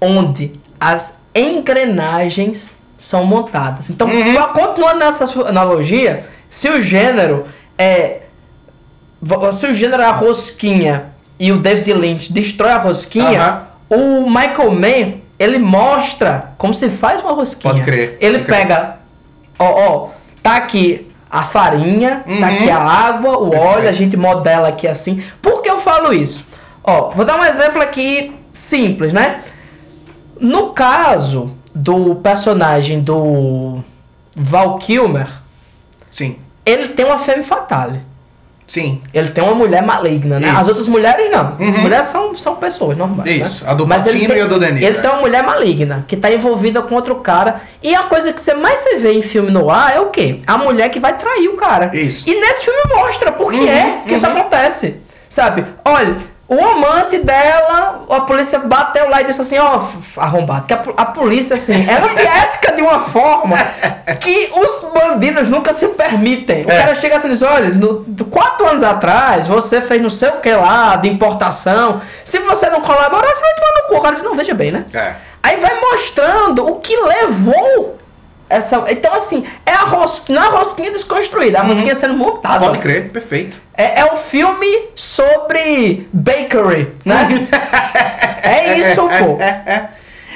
[0.00, 3.88] onde as engrenagens são montadas.
[3.90, 4.34] Então, Uhum.
[4.52, 7.46] continuando nessa analogia, se o gênero
[7.78, 8.18] é.
[9.52, 11.06] Se o gênero é a rosquinha
[11.38, 17.22] e o David Lynch destrói a rosquinha, o Michael Mann ele mostra como se faz
[17.22, 17.72] uma rosquinha.
[17.72, 18.58] Pode crer, Ele pode crer.
[18.60, 18.96] pega,
[19.58, 20.08] ó, ó,
[20.42, 22.44] tá aqui a farinha, tá Uhum.
[22.44, 23.66] aqui a água, o Perfeito.
[23.74, 25.22] óleo, a gente modela aqui assim.
[25.40, 26.44] Por que eu falo isso?
[26.82, 29.40] Ó, vou dar um exemplo aqui simples, né?
[30.40, 33.80] No caso do personagem do
[34.34, 35.28] Val Kilmer,
[36.20, 36.36] Sim.
[36.66, 38.00] ele tem uma femme fatale.
[38.68, 39.00] Sim.
[39.12, 40.48] Ele tem uma mulher maligna, né?
[40.48, 40.58] Isso.
[40.58, 41.48] As outras mulheres não.
[41.54, 41.78] As Uhum.
[41.82, 43.28] mulheres são, são pessoas normais.
[43.28, 43.64] Isso.
[43.64, 43.70] né?
[43.70, 45.00] A do Mas ele Pacino tem- e a do De Niro, Ele é.
[45.00, 47.62] tem uma mulher maligna que tá envolvida com outro cara.
[47.82, 50.38] E a coisa que você mais se vê em filme no ar é o quê?
[50.46, 51.90] A mulher que vai trair o cara.
[51.92, 52.28] Isso.
[52.30, 54.36] E nesse filme mostra por que Uhum, é que isso uhum.
[54.38, 54.98] acontece.
[55.28, 55.64] Sabe?
[55.84, 56.16] Olha,
[56.52, 60.82] o amante dela, a polícia bateu lá e disse assim, ó, f- arrombado, que a,
[60.96, 63.56] a polícia, assim, ela tem ética de uma forma
[64.18, 66.64] que os bandidos nunca se permitem.
[66.66, 66.78] O É.
[66.80, 70.40] cara chega assim e diz, olha, no, quatro anos atrás, você fez não sei o
[70.40, 73.94] que lá, de importação, se você não colaborar, você vai tomar no cu.
[73.96, 74.84] O cara diz, não, veja bem, né?
[74.92, 75.14] É.
[75.42, 77.69] Aí vai mostrando o que levou
[78.50, 78.84] essa.
[78.88, 82.66] Então, assim, é a rosquinha, não é a rosquinha desconstruída, a rosquinha sendo montada.
[82.66, 83.10] Pode crer.
[83.10, 83.56] Perfeito.
[83.74, 87.48] É, é o filme sobre bakery, né?
[88.42, 89.40] é isso, pô.
[89.40, 89.88] É, é, é.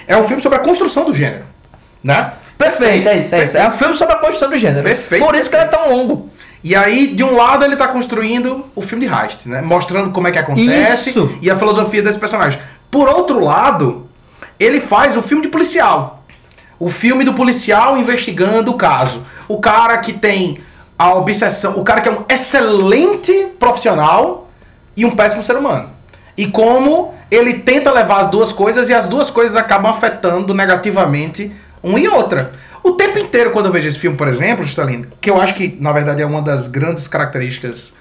[0.07, 1.45] É um filme sobre a construção do gênero.
[2.03, 2.33] Né?
[2.57, 3.57] Perfeito, é isso, é isso.
[3.57, 4.85] É um filme sobre a construção do gênero.
[4.85, 6.31] Perfeito, Por isso que ele é tão longo.
[6.63, 9.61] E aí, de um lado, ele tá construindo o filme de Heist, né?
[9.61, 11.39] Mostrando como é que acontece Isso.
[11.43, 12.59] e a filosofia desse personagem.
[12.91, 14.09] Por outro lado,
[14.59, 16.14] ele faz o filme de policial.
[16.85, 19.25] O filme do policial investigando o caso.
[19.49, 20.59] O cara que tem
[20.99, 24.51] a obsessão, o cara que é um excelente profissional
[24.95, 25.89] e um péssimo ser humano.
[26.37, 31.51] E como ele tenta levar as duas coisas e as duas coisas acabam afetando negativamente
[31.83, 32.53] um e outra.
[32.83, 35.79] O tempo inteiro, quando eu vejo esse filme, por exemplo, Juscelino, que eu acho que
[35.81, 37.95] na verdade é uma das grandes características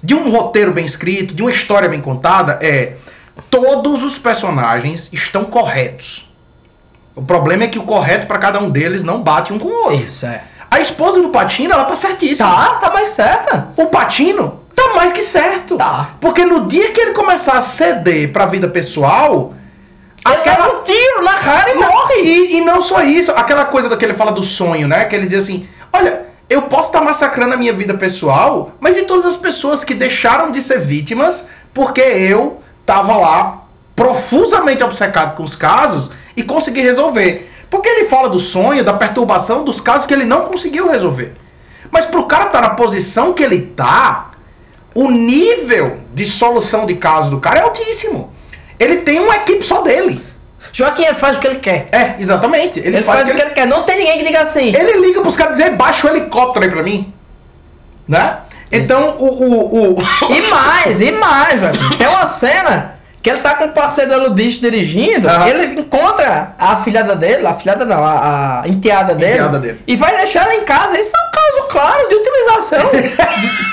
[0.00, 2.94] de um roteiro bem escrito, de uma história bem contada, é
[3.50, 6.29] todos os personagens estão corretos.
[7.20, 9.84] O problema é que o correto pra cada um deles não bate um com o
[9.84, 9.96] outro.
[9.96, 10.42] Isso, é.
[10.70, 12.48] A esposa do Patino, ela tá certíssima.
[12.48, 13.68] Tá, tá mais certa.
[13.76, 15.76] O Patino tá mais que certo.
[15.76, 16.10] Tá.
[16.18, 19.52] Porque no dia que ele começar a ceder pra vida pessoal,
[20.24, 22.20] Aquela um tiro na cara e morre.
[22.22, 25.04] E, e não só isso, aquela coisa da que ele fala do sonho, né?
[25.04, 29.02] Que ele diz assim: olha, eu posso estar massacrando a minha vida pessoal, mas e
[29.02, 33.62] todas as pessoas que deixaram de ser vítimas porque eu tava lá
[33.96, 37.50] profusamente obcecado com os casos e consegui resolver.
[37.68, 41.32] Porque ele fala do sonho, da perturbação dos casos que ele não conseguiu resolver.
[41.90, 44.30] Mas pro cara estar na posição que ele tá,
[44.94, 48.32] o nível de solução de casos do cara é altíssimo.
[48.78, 50.20] Ele tem uma equipe só dele.
[50.72, 51.86] Joaquim ele faz o que ele quer.
[51.92, 52.78] É, exatamente.
[52.78, 53.66] Ele, Ele, faz, o que ele quer.
[53.66, 54.74] Não tem ninguém que diga assim.
[54.74, 57.12] ele liga pros caras dizer, baixa o helicóptero aí pra mim.
[58.06, 58.38] Né?
[58.70, 59.26] Então, o.
[59.26, 60.02] o, o...
[60.32, 61.96] E mais, e mais, Joaquim.
[61.96, 65.28] Tem uma cena que ele tá com o parceiro dele, o bicho, dirigindo.
[65.46, 69.80] Ele encontra a filhada dele, a filhada não, a, a enteada dele, Enteada dele.
[69.86, 70.98] E vai deixar ela em casa.
[70.98, 72.90] Isso é um caso claro de utilização.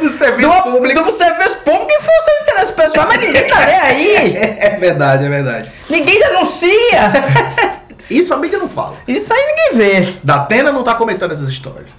[0.00, 1.02] Do serviço do, público.
[1.02, 4.36] do serviço público em função do interesse pessoal, mas ninguém tá nem aí.
[4.60, 5.70] É verdade, é verdade.
[5.88, 7.12] Ninguém denuncia.
[8.08, 8.94] Isso a mídia não fala.
[9.08, 10.14] Isso aí ninguém vê.
[10.22, 11.90] Da Atena não tá comentando essas histórias.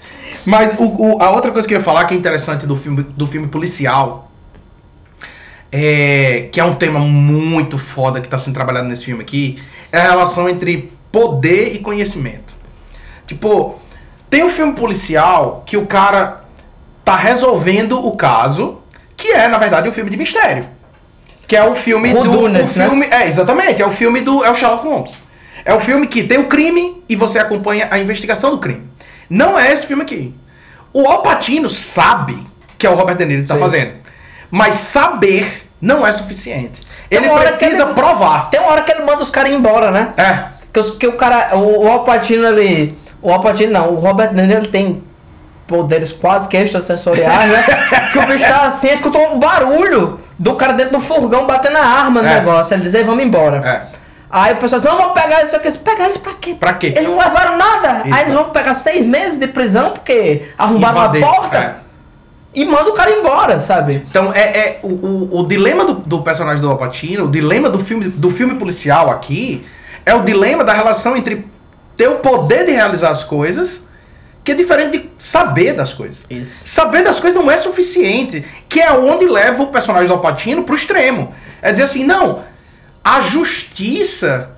[0.46, 0.84] Mas o,
[1.18, 3.48] o- a outra coisa que eu ia falar que é interessante do filme, do filme
[3.48, 4.31] policial
[5.72, 9.62] é, que é um tema muito foda que tá sendo trabalhado nesse filme aqui,
[9.92, 12.54] é a relação entre poder e conhecimento.
[13.26, 13.80] Tipo,
[14.30, 16.44] tem um filme policial que o cara
[17.04, 18.82] tá resolvendo o caso,
[19.16, 20.68] que é, na verdade, um filme de mistério.
[21.48, 22.20] Que é o filme do.
[22.20, 23.82] Whodunit, o filme, É, exatamente.
[23.82, 24.44] É o filme do.
[24.44, 25.24] É o Sherlock Holmes.
[25.66, 28.84] É o filme que tem o crime e você acompanha a investigação do crime.
[29.30, 30.34] Não é esse filme aqui.
[30.94, 32.38] O Al Pacino sabe
[32.78, 33.60] que é o Robert De Niro que tá Sim.
[33.60, 34.01] fazendo.
[34.52, 36.82] Mas saber não é suficiente.
[37.10, 38.50] Ele precisa ele- provar.
[38.50, 40.14] Tem uma hora que ele manda os caras embora, né?
[40.18, 40.44] É.
[40.74, 44.60] Que, que o cara, o, o Alpatino ele, o Alpatino não, o Robert De Niro
[44.60, 45.04] ele tem
[45.68, 47.64] poderes quase que extrasensoriais, né?
[48.12, 51.84] que o bicho tá assim, escutou um barulho do cara dentro do furgão batendo a
[51.86, 52.36] arma no É.
[52.36, 52.74] negócio.
[52.74, 53.58] Ele diz, "Ei, vamos embora.
[53.98, 54.02] É.
[54.30, 55.68] Aí o pessoal diz, não, vamos pegar isso aqui.
[55.68, 56.56] Eles Pegar eles pra quê?
[56.58, 56.94] Pra quê?
[56.96, 58.02] Eles não levaram nada.
[58.06, 58.14] Isso.
[58.16, 61.76] Aí eles vão pegar seis meses de prisão porque arrombaram a porta é.
[62.54, 64.04] E manda o cara embora, sabe?
[64.10, 67.70] Então, é, é o, o, o dilema do, do personagem do Al Pacino, o dilema
[67.70, 69.66] do filme, do filme policial aqui,
[70.06, 71.46] é o dilema da relação entre
[71.96, 73.86] ter o poder de realizar as coisas,
[74.44, 76.26] que é diferente de saber das coisas.
[76.30, 76.68] Isso.
[76.68, 80.64] Saber das coisas não é suficiente, que é onde leva o personagem do Al Pacino
[80.64, 81.34] pro extremo.
[81.62, 82.44] É dizer assim, não,
[83.04, 84.52] a justiça,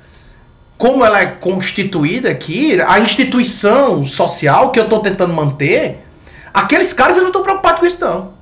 [0.78, 6.03] como ela é constituída aqui, a instituição social que eu tô tentando manter,
[6.54, 8.34] aqueles caras eu não tô preocupado com isso não.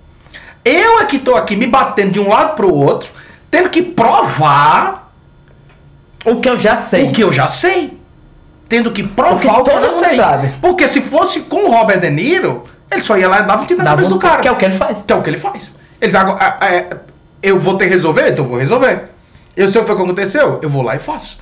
[0.64, 3.10] Eu é que tô aqui me batendo de um lado pro outro,
[3.50, 5.12] tendo que provar
[6.24, 7.10] O que eu já sei.
[7.10, 8.00] o que eu já sei.
[8.70, 10.16] Tendo que provar o que eu todo já mundo sei.
[10.16, 10.54] sabe.
[10.62, 13.66] Porque se fosse com o Robert De Niro, ele só ia lá e dava um
[13.66, 14.40] tiro na cabeça do cara.
[14.42, 15.00] que é o que ele faz.
[15.06, 15.74] Que é o que ele faz.
[16.00, 16.98] Eles agora, ah, é,
[17.42, 19.10] eu vou ter que resolver, então eu vou resolver.
[19.56, 21.40] Eu sei o que aconteceu, eu vou lá e faço.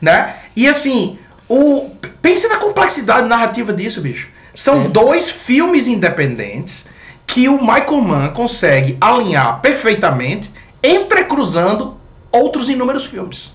[0.00, 0.34] Né?
[0.56, 1.18] E assim,
[1.48, 1.90] o,
[2.22, 4.28] pense na complexidade narrativa disso, bicho.
[4.54, 6.88] São dois filmes independentes
[7.26, 10.50] que o Michael Mann consegue alinhar perfeitamente,
[10.82, 11.96] entrecruzando
[12.32, 13.54] outros inúmeros filmes.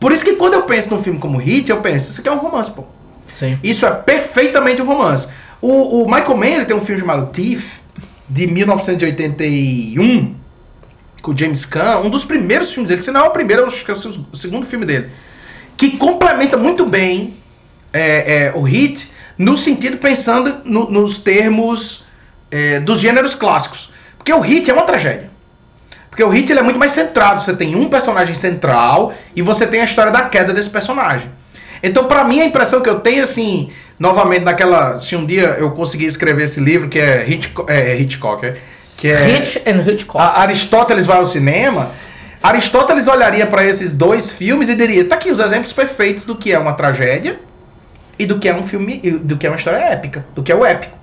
[0.00, 2.32] Por isso que quando eu penso num filme como Hit, eu penso, isso aqui é
[2.32, 2.84] um romance, pô.
[3.30, 3.58] Sim.
[3.62, 5.28] Isso é perfeitamente um romance.
[5.60, 7.80] O, o Michael Mann ele tem um filme chamado Thief,
[8.28, 10.34] de 1981,
[11.22, 13.84] com o James Caan, um dos primeiros filmes dele, se não é o primeiro, acho
[13.84, 15.10] que é o segundo filme dele,
[15.76, 17.34] que complementa muito bem
[17.92, 22.04] é, é, o Hit, no sentido pensando no- nos termos
[22.50, 23.90] é, dos gêneros clássicos.
[24.18, 25.30] Porque o Hit é uma tragédia.
[26.10, 27.42] Porque o Hit é muito mais centrado.
[27.42, 31.30] Você tem um personagem central e você tem a história da queda desse personagem.
[31.82, 35.00] Então, pra mim, a impressão que eu tenho, assim, novamente, naquela.
[35.00, 38.56] Se um dia eu conseguir escrever esse livro, que é, Hitchco é Hitchcock, é,
[38.96, 39.38] que é.
[39.38, 40.22] Hitch and Hitchcock.
[40.38, 41.90] Aristóteles vai ao cinema.
[42.42, 46.52] Aristóteles olharia pra esses dois filmes e diria: tá aqui os exemplos perfeitos do que
[46.52, 47.40] é uma tragédia
[48.18, 50.52] e do que é um filme, e do que é uma história épica, do que
[50.52, 50.96] é o épico.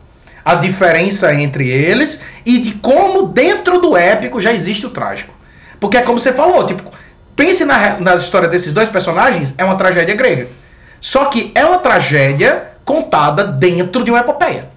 [0.44, 5.34] A diferença entre eles e de como dentro do épico já existe o trágico.
[5.80, 6.84] Porque é como você falou, tipo,
[7.36, 10.48] pense na, na história desses dois personagens, é uma tragédia grega.
[11.00, 14.70] Só que é uma tragédia contada dentro de uma epopeia.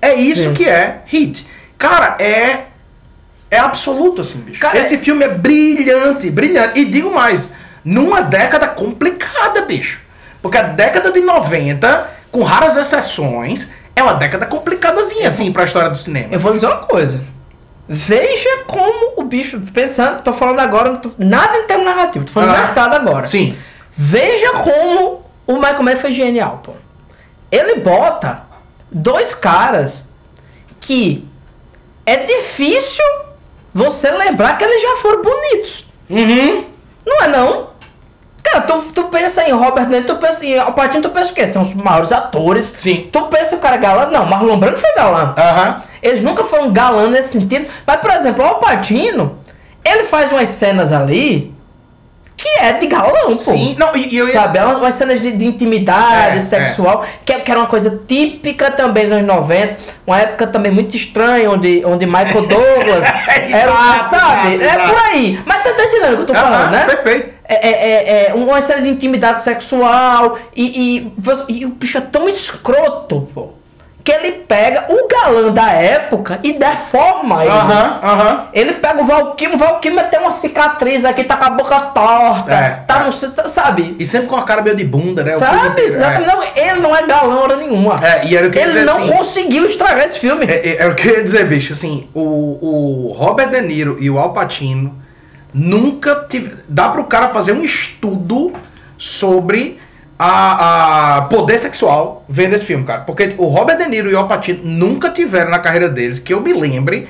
[0.00, 0.54] É isso Sim.
[0.54, 1.46] que é Hit.
[1.76, 2.64] Cara, é
[3.50, 4.60] é absoluto assim, bicho.
[4.60, 6.78] Cara, Esse filme é brilhante, brilhante.
[6.80, 10.00] E digo mais, numa década complicada, bicho.
[10.42, 15.90] Porque a década de 90, com raras exceções, é uma década complicadazinha, assim, pra história
[15.90, 16.28] do cinema.
[16.32, 17.24] Eu vou dizer uma coisa.
[17.88, 19.58] Veja como o bicho.
[19.72, 22.54] Pensando, tô falando agora, não tô- nada em termos narrativos, tô falando Ah.
[22.56, 23.26] do mercado agora.
[23.26, 23.56] Sim.
[23.92, 26.72] Veja como o Michael Mann foi genial, pô.
[27.50, 28.42] Ele bota
[28.92, 30.08] dois caras
[30.80, 31.26] que
[32.04, 33.04] é difícil
[33.74, 35.88] você lembrar que eles já foram bonitos.
[36.10, 36.64] Uhum.
[37.06, 37.67] Não é não?
[38.58, 41.46] Cara, tu, tu pensa em Robert Niro, tu pensa em Alpatino, tu pensa o quê?
[41.46, 42.66] São os maiores atores.
[42.66, 43.08] Sim.
[43.12, 44.06] Tu pensa o cara é galã?
[44.10, 45.34] Não, Marlon Brando foi galã.
[45.36, 45.82] Aham.
[46.02, 47.66] Eles nunca foram galã nesse sentido.
[47.86, 49.38] Mas, por exemplo, o Alpatino,
[49.84, 51.52] ele faz umas cenas ali
[52.36, 53.38] que é de galão, pô.
[53.40, 53.74] Sim.
[53.76, 57.50] Não, e, eu Sabe, é umas, umas cenas de, de intimidade É, sexual, que, que
[57.50, 62.06] era uma coisa típica também dos anos 90, uma época também muito estranha, onde, onde
[62.06, 63.04] Michael Douglas
[63.50, 64.54] era, Exato, sabe?
[64.54, 64.88] exato, É exato.
[64.88, 65.40] por aí.
[65.44, 66.84] Mas tá, entendendo o que eu tô falando, né?
[66.84, 67.37] Perfeito.
[67.48, 71.10] É, é, é, é uma série de intimidade sexual e,
[71.48, 73.48] e, e o bicho é tão escroto, pô,
[74.04, 77.50] que ele pega o galã da época e deforma ele.
[77.50, 78.44] Aham, aham.
[78.52, 82.52] Ele pega o Valkyrie, o Valkyrie tem uma cicatriz aqui, tá com a boca torta,
[82.52, 83.08] É, tá é.
[83.08, 83.96] um, sabe?
[83.98, 85.32] E sempre com a cara meio de bunda, né?
[85.32, 85.68] Sabe?
[85.68, 86.18] inteiro, é.
[86.20, 87.96] Não, ele não é galã hora nenhuma.
[88.02, 90.44] É, e era o que ele não assim- conseguiu estragar esse filme.
[90.48, 94.18] É o que eu ia dizer, bicho, assim, o, o Robert De Niro e o
[94.18, 94.94] Al Pacino
[95.52, 98.52] nunca tive, dá pro cara fazer um estudo
[98.96, 99.78] sobre
[100.18, 103.02] a, a poder sexual vendo esse filme, cara.
[103.02, 106.34] Porque o Robert De Niro e o Al Pacino nunca tiveram na carreira deles, que
[106.34, 107.08] eu me lembre,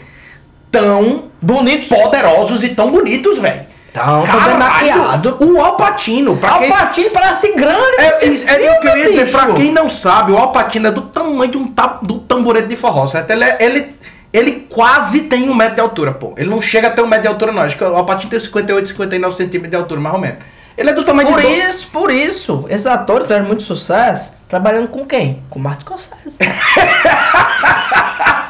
[0.70, 1.89] tão Bonito.
[1.89, 3.66] poderosos e tão bonitos, velho.
[3.93, 5.39] Tão bem maquiado.
[5.41, 6.68] O Al Pacino, pra Al quem...
[6.70, 10.30] Pacino parece grande É, é, é o que eu ia dizer, pra quem não sabe,
[10.32, 13.30] o Alpatino é do tamanho de um ta, do tamborete de forró, certo?
[13.30, 13.97] Ele, é- ele,
[14.33, 16.35] ele quase tem um metro de altura, pô.
[16.37, 17.62] Ele não chega a ter um metro de altura, não.
[17.62, 20.39] Acho que o Alpatino tem 58, 59 centímetros de altura, mais ou menos.
[20.76, 21.47] Ele é do tamanho Por de...
[21.47, 25.43] do- isso, por isso, esses atores fizeram muito sucesso trabalhando com quem?
[25.51, 26.37] Com Martin Scorsese.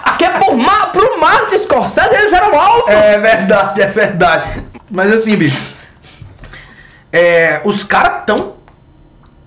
[0.05, 2.93] Porque por Ma pro Martin Scorsese eles eram altos.
[2.93, 4.63] É verdade, é verdade.
[4.91, 5.79] Mas assim, bicho.
[7.13, 8.55] É, os caras tão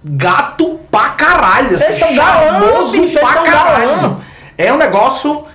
[0.04, 1.76] gato pra caralho.
[1.76, 4.18] assim, Eles tão galã, bicho, eles tão galã.
[4.58, 5.46] É um negócio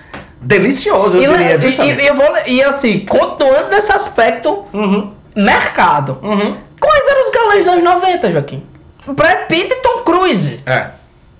[0.41, 1.55] delicioso, eu E, diria.
[1.55, 2.01] e- justamente.
[2.01, 6.19] e- eu vou, e assim, continuando nesse aspecto, Uhum, mercado.
[6.21, 6.55] uhum.
[6.79, 8.63] Quais eram os galãs dos anos 90, Joaquim?
[9.07, 10.59] Brad Pitt e Tom Cruise.
[10.65, 10.87] É.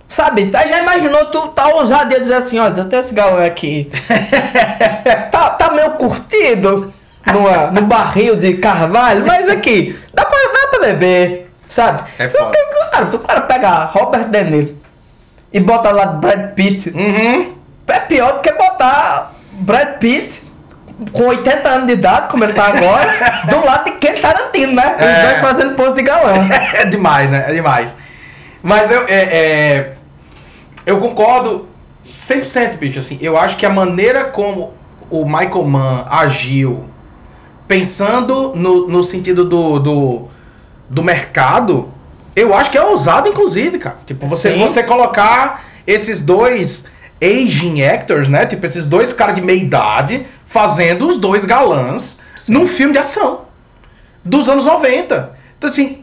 [0.07, 3.91] Sabe, tá, já imaginou tu tá ousado de dizer assim, olha, tenho esse galão aqui.
[5.31, 6.93] tá, tá meio curtido
[7.31, 12.03] numa, no barril de carvalho, mas aqui, dá pra, dá pra beber, sabe?
[12.17, 12.57] É foda.
[12.91, 14.75] cara, o cara pega Robert De Niro
[15.51, 17.53] e bota lá Brad Pitt, Uhum.
[17.87, 20.43] é pior do que botar Brad Pitt
[21.11, 24.95] com 80 anos de idade, como ele tá agora, do lado de Ken Tarantino, né?
[24.95, 25.25] Os É.
[25.28, 26.47] dois fazendo pose de galã.
[26.73, 27.45] É demais, né?
[27.47, 27.95] É demais.
[28.63, 29.93] Mas eu, é, é,
[30.86, 31.67] eu concordo
[32.07, 32.99] 100%, bicho.
[32.99, 34.73] Assim, eu acho que a maneira como
[35.09, 36.86] o Michael Mann agiu,
[37.67, 40.28] pensando no, no sentido do, do,
[40.89, 41.91] do mercado,
[42.36, 43.97] eu acho que é ousado, inclusive, cara.
[44.05, 44.59] Tipo, você, Sim.
[44.59, 46.86] você colocar esses dois
[47.22, 48.45] aging actors, né?
[48.45, 53.41] Tipo, esses dois caras de meia idade fazendo os dois galãs num filme de ação
[54.24, 55.38] dos anos 90.
[55.57, 55.99] Então, assim,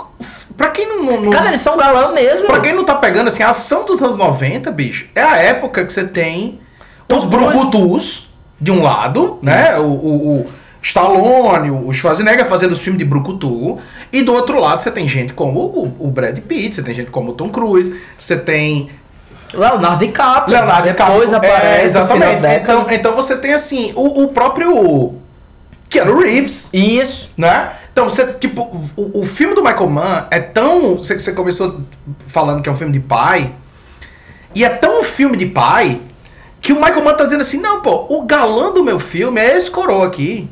[0.56, 1.20] pra quem não.
[1.20, 2.46] não, Cara, eles são galã mesmo.
[2.46, 5.84] pra quem não tá pegando, assim, a ação dos anos 90, bicho, é a época
[5.84, 6.60] que você tem
[7.08, 9.78] os brucutus de um lado, né?
[9.78, 10.46] O, o, o
[10.82, 13.78] Stallone, o Schwarzenegger fazendo os filmes de brucutu.
[14.12, 17.10] E do outro lado você tem gente como o, o Brad Pitt, você tem gente
[17.10, 18.90] como o Tom Cruise, você tem
[19.56, 20.56] Leonardo DiCaprio.
[20.56, 21.52] Leonardo Depois DiCaprio.
[21.52, 22.62] aparece É, no final exatamente.
[22.62, 25.14] Então, então você tem, assim, o, o próprio
[25.88, 27.30] Keanu Reeves, Isso.
[27.36, 27.72] né?
[27.92, 28.62] Então você, tipo,
[28.96, 30.94] o, o filme do Michael Mann é tão.
[30.94, 31.80] Você, você começou
[32.26, 33.52] falando que é um filme de pai.
[34.54, 36.00] E é tão um filme de pai
[36.60, 39.56] que o Michael Mann tá dizendo assim: não, pô, o galã do meu filme é
[39.56, 40.50] esse coroa aqui.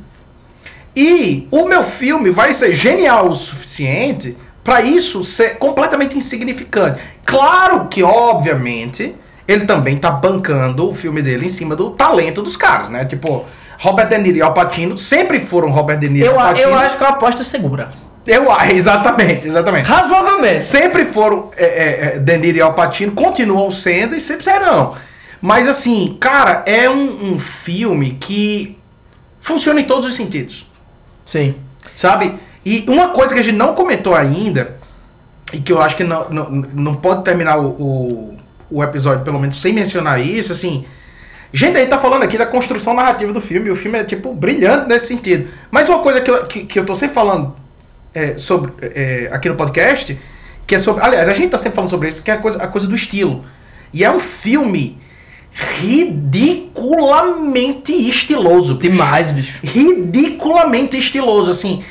[0.95, 7.01] E o meu filme vai ser genial o suficiente pra isso ser completamente insignificante.
[7.25, 9.15] Claro que, obviamente,
[9.47, 13.05] ele também tá bancando o filme dele em cima do talento dos caras, né?
[13.05, 13.45] Tipo,
[13.79, 16.49] Robert De Niro e Al Pacino sempre foram Robert De Niro e Eu, Al a-
[16.51, 16.69] Pacino.
[16.69, 17.91] eu acho que é uma aposta segura.
[18.25, 19.85] Eu acho, exatamente, exatamente.
[19.87, 20.63] Razoavelmente.
[20.63, 24.95] Sempre foram é, é, é, De Niro e Al Pacino, continuam sendo e sempre serão.
[25.41, 28.79] Mas assim, cara, é um, um filme que
[29.41, 30.69] funciona em todos os sentidos,
[31.25, 31.57] Sim.
[31.97, 32.37] sabe?
[32.65, 34.77] E uma coisa que a gente não comentou ainda,
[35.53, 38.39] e que eu acho que não, não, não pode terminar o, o,
[38.71, 40.85] o episódio, pelo menos, sem mencionar isso, assim.
[41.53, 44.05] Gente, a gente tá falando aqui da construção narrativa do filme, e o filme é,
[44.05, 45.51] tipo, brilhante nesse sentido.
[45.71, 47.55] Mas uma coisa que eu, que, que eu tô sempre falando
[48.15, 50.19] é, sobre é, aqui no podcast,
[50.67, 51.05] que é sobre.
[51.05, 52.95] Aliás, a gente tá sempre falando sobre isso, que é a coisa, a coisa do
[52.95, 53.45] estilo.
[53.93, 55.03] E é um filme
[55.81, 58.77] ridiculamente estiloso.
[58.77, 58.91] bicho.
[58.91, 59.59] Demais, bicho.
[59.63, 61.85] Ridiculamente estiloso, assim.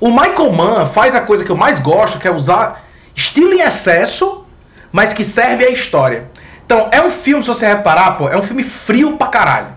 [0.00, 2.84] O Michael Mann faz a coisa que eu mais gosto, que é usar
[3.14, 4.46] estilo em excesso,
[4.92, 6.30] mas que serve à história.
[6.64, 9.68] Então, é um filme, se você reparar, pô, é um filme frio pra caralho.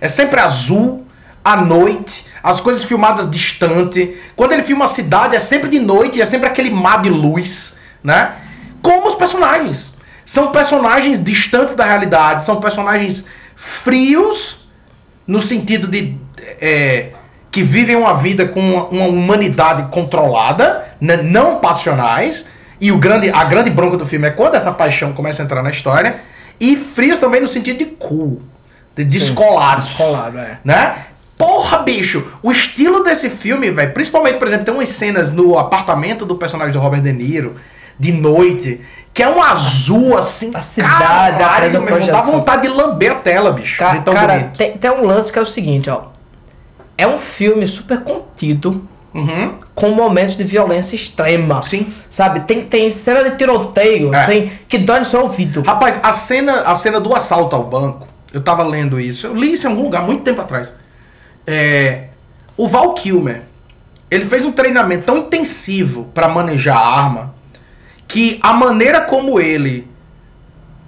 [0.00, 1.06] É sempre azul,
[1.44, 4.20] à noite, as coisas filmadas distante.
[4.36, 7.78] Quando ele filma a cidade, é sempre de noite é sempre aquele mar de luz,
[8.02, 8.34] né?
[8.82, 9.96] Como os personagens.
[10.26, 14.68] São personagens distantes da realidade, são personagens frios,
[15.26, 16.18] no sentido de
[16.60, 17.12] é,
[17.54, 22.46] que vivem uma vida com uma, uma humanidade controlada, né, não passionais.
[22.80, 25.62] E o grande, a grande bronca do filme é quando essa paixão começa a entrar
[25.62, 26.16] na história.
[26.58, 28.42] E frios também no sentido de cool,
[28.96, 29.84] de descolados.
[29.86, 30.58] descolado, é.
[30.64, 30.96] Né?
[31.38, 32.26] Porra, bicho!
[32.42, 36.72] O estilo desse filme, velho, principalmente, por exemplo, tem umas cenas no apartamento do personagem
[36.72, 37.54] do Robert De Niro,
[37.96, 38.80] de noite,
[39.12, 40.50] que é um azul assim.
[40.54, 43.78] A cidade, caralho, meu irmão, dá vontade de lamber a tela, bicho.
[43.78, 46.13] Ca- cara, tem, tem um lance que é o seguinte, ó.
[46.96, 49.54] É um filme super contido, Uhum.
[49.76, 51.62] com momentos de violência extrema.
[51.62, 51.86] Sim.
[52.10, 52.40] Sabe?
[52.40, 54.26] Tem, tem cena de tiroteio É.
[54.26, 55.62] tem, que dói no seu ouvido.
[55.62, 59.52] Rapaz, a cena, a cena do assalto ao banco, eu tava lendo isso, eu li
[59.52, 60.72] isso em algum lugar muito tempo atrás.
[61.46, 62.08] É,
[62.56, 63.42] o Val Kilmer,
[64.10, 67.34] ele fez um treinamento tão intensivo pra manejar a arma
[68.08, 69.86] que a maneira como ele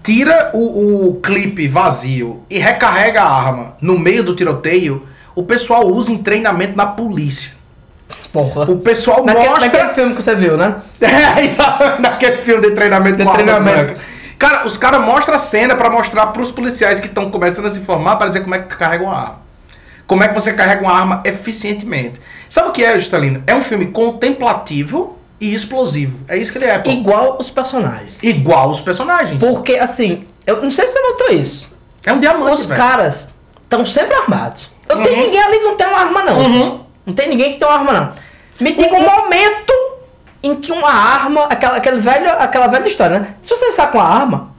[0.02, 5.06] tira o, o clipe vazio e recarrega a arma no meio do tiroteio,
[5.36, 7.52] o pessoal usa em treinamento na polícia.
[8.32, 8.70] Porra.
[8.70, 10.76] O pessoal Naquele, mostra naquele filme que você viu, né?
[11.00, 14.00] é, exato, naquele filme de treinamento De com treinamento.
[14.38, 17.80] Cara, os caras mostram a cena pra mostrar pros policiais que estão começando a se
[17.80, 19.38] formar para dizer como é que carrega uma arma.
[20.06, 22.20] Como é que você carrega uma arma eficientemente.
[22.48, 23.42] Sabe o que é, Juscelino?
[23.46, 26.18] É um filme contemplativo e explosivo.
[26.28, 26.90] É isso que ele é, pô.
[26.90, 28.22] Igual os personagens.
[28.22, 29.42] Igual os personagens.
[29.42, 31.76] Porque, assim, eu não sei se você notou isso.
[32.04, 32.80] É um diamante, Os velho.
[32.80, 33.34] caras
[33.64, 34.70] estão sempre armados.
[34.88, 35.20] Não tem Uhum.
[35.24, 36.38] ninguém ali que não tem uma arma, não.
[36.38, 36.80] Uhum.
[37.06, 38.12] Não tem ninguém que tem uma arma, não.
[38.60, 39.72] Me diga um momento
[40.42, 43.34] em que uma arma, aquela, aquele velho, aquela velha história, né?
[43.42, 44.50] Se você está com uma arma,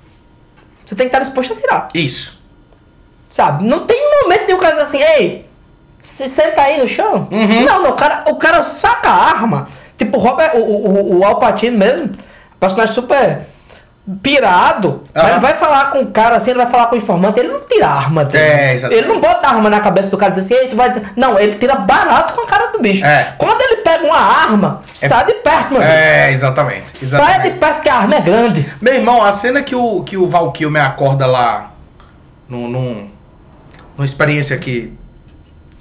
[0.86, 1.88] você tem que estar disposto a tirar.
[1.94, 2.42] Isso.
[3.30, 3.64] Sabe?
[3.66, 5.48] Não tem momento nenhum cara diz assim, ei,
[6.02, 7.28] você senta aí no chão.
[7.32, 7.64] Uhum.
[7.66, 9.68] Não, não, o cara, o cara saca a arma.
[9.98, 12.16] Tipo, o, Robert, o, o, o Al Pacino mesmo,
[12.60, 13.48] personagem super
[14.22, 15.04] pirado.
[15.14, 17.60] Ele vai falar com o cara assim, ele vai falar com o informante, ele não
[17.60, 18.44] tira a arma dele.
[18.44, 19.04] É, exatamente.
[19.04, 20.90] Ele não bota a arma na cabeça do cara e diz assim, ei, tu vai
[20.90, 21.12] dizer.
[21.16, 23.06] Não, ele tira barato com a cara do bicho.
[23.06, 23.34] É.
[23.38, 25.82] Quando ele pega uma arma, sai de perto, meu.
[25.82, 26.98] É, exatamente.
[26.98, 27.58] Sai de exatamente.
[27.60, 28.74] perto que a arma é grande.
[28.82, 31.72] Meu irmão, a cena que o, que o Val Kilmer acorda lá
[32.48, 33.10] num, num,
[33.98, 34.98] numa experiência que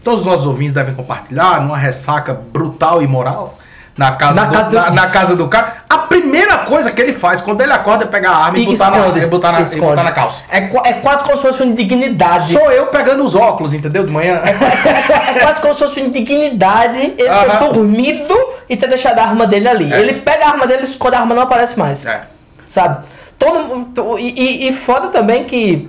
[0.02, 3.58] todos os nossos ouvintes devem compartilhar, numa ressaca brutal e moral,
[3.96, 7.00] na casa, Na do, casa do- na, na casa do cara, a primeira coisa que
[7.00, 9.52] ele faz quando ele acorda é pegar a arma e, E botar, esconde, na, botar,
[9.52, 9.80] na, esconde.
[9.80, 10.42] botar na calça.
[10.50, 12.52] É, é quase como se fosse uma indignidade.
[12.52, 14.04] Sou eu pegando os óculos, entendeu?
[14.04, 14.40] De manhã.
[14.46, 17.72] É quase como se fosse uma indignidade ele ter Aham.
[17.72, 18.34] dormido
[18.68, 19.92] e ter deixado a arma dele ali.
[19.92, 19.98] É.
[20.00, 22.04] Ele pega a arma dele e quando a arma não aparece mais.
[22.04, 22.22] É.
[22.68, 23.04] Sabe?
[23.38, 25.88] Todo, e, e, foda também que,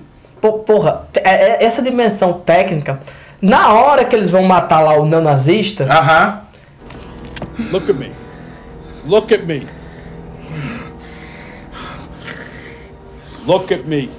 [0.65, 2.99] porra, é- é- essa dimensão técnica,
[3.41, 6.39] na hora que eles vão matar lá o neonazista, Aham.
[7.71, 8.11] Look at me.
[9.05, 9.67] Look at me.
[13.45, 14.09] Look at me.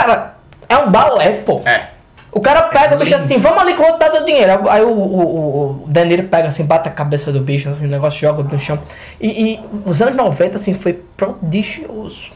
[0.00, 0.36] cara,
[0.68, 1.62] é um balé, pô.
[1.66, 1.89] É.
[2.32, 4.68] O cara pega o bicho assim, vamos ali que eu vou dar teu dinheiro.
[4.70, 8.20] Aí o, o, o, Danilo pega assim, bate a cabeça do bicho, assim, o negócio
[8.20, 8.78] joga no chão.
[9.20, 12.30] E, e os anos 90, assim, foi prodigioso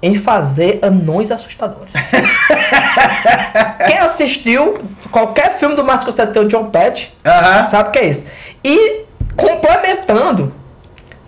[0.00, 1.92] em fazer anões assustadores.
[3.88, 4.78] Quem assistiu
[5.10, 7.66] qualquer filme do Martin Scorsese tem o John Patch, Aham.
[7.66, 8.28] sabe o que é isso?
[8.62, 9.04] E
[9.34, 10.52] complementando,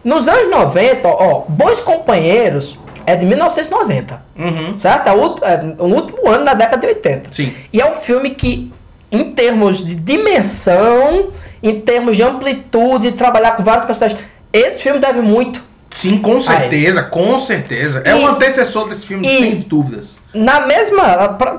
[0.05, 4.21] nos anos 90, ó, Bons Companheiros é de 1990.
[4.39, 4.77] Uhum.
[4.77, 5.07] Certo?
[5.09, 7.29] É o, é o último ano da década de 80.
[7.33, 7.55] Sim.
[7.73, 8.73] E é um filme que,
[9.11, 11.29] em termos de dimensão,
[11.63, 14.21] em termos de amplitude, trabalhar com vários personagens,
[14.53, 15.65] esse filme deve muito.
[15.89, 18.03] Sim, com certeza, com certeza.
[18.05, 20.19] É E- o antecessor desse filme, e- sem dúvidas.
[20.35, 21.03] Na mesma.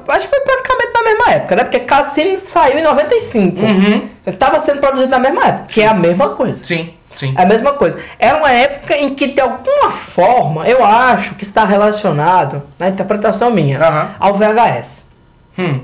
[0.09, 1.63] Acho que foi praticamente na mesma época, né?
[1.63, 3.59] Porque Cassino saiu em 95.
[3.59, 4.09] Uhum.
[4.27, 6.63] Ele tava sendo produzido na mesma época, que é a mesma coisa.
[6.63, 7.33] Sim, sim.
[7.37, 7.99] É a mesma coisa.
[8.17, 13.51] Era uma época em que, de alguma forma, eu acho que está relacionado, na interpretação
[13.51, 13.77] minha,
[14.19, 15.07] ao VHS.
[15.59, 15.81] Hum,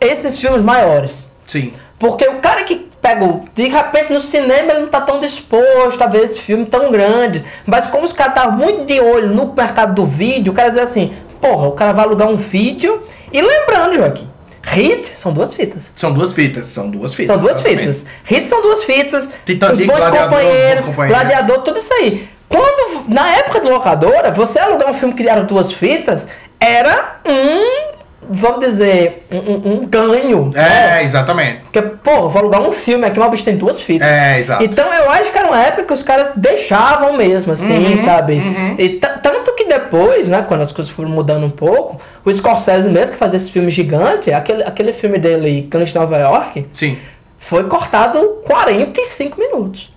[0.00, 1.32] Esses filmes maiores.
[1.46, 1.72] sim.
[1.98, 6.06] Porque o cara que pega, de repente no cinema ele não tá tão disposto a
[6.06, 7.44] ver esse filme tão grande.
[7.66, 10.78] Mas como os caras estavam muito de olho no mercado do vídeo, o cara diz
[10.78, 13.02] assim, porra, o cara vai alugar um vídeo.
[13.32, 14.30] E lembrando, Joaquim,
[14.68, 15.92] hit são duas fitas.
[15.96, 17.26] São duas fitas, são duas fitas.
[17.34, 17.80] São duas exatamente.
[17.80, 18.06] fitas.
[18.24, 19.28] Hit são duas fitas.
[19.44, 21.22] Titanic, os bons Gladiador, companheiros, Bons Companheiros.
[21.22, 22.28] gladiador, tudo isso aí.
[22.48, 27.87] Quando, na época de locadora, você alugar um filme que era duas fitas, era um,
[28.28, 30.50] vamos dizer, um, um- ganho.
[30.54, 30.98] né?
[31.00, 31.60] É, exatamente.
[31.62, 34.06] Porque, pô, vou alugar um filme aqui, o bicho tem duas fitas.
[34.08, 34.62] É, exato.
[34.64, 38.34] Então eu acho que era uma época que os caras deixavam mesmo, assim, Uhum, sabe?
[38.34, 38.74] uhum.
[38.78, 42.88] E ta- tanto que depois, né, quando as coisas foram mudando um pouco, o Scorsese
[42.88, 46.98] mesmo, que fazia esse filme gigante, aquele, aquele filme dele, Cães de Nova York, Sim.
[47.38, 49.92] foi cortado 45 minutos.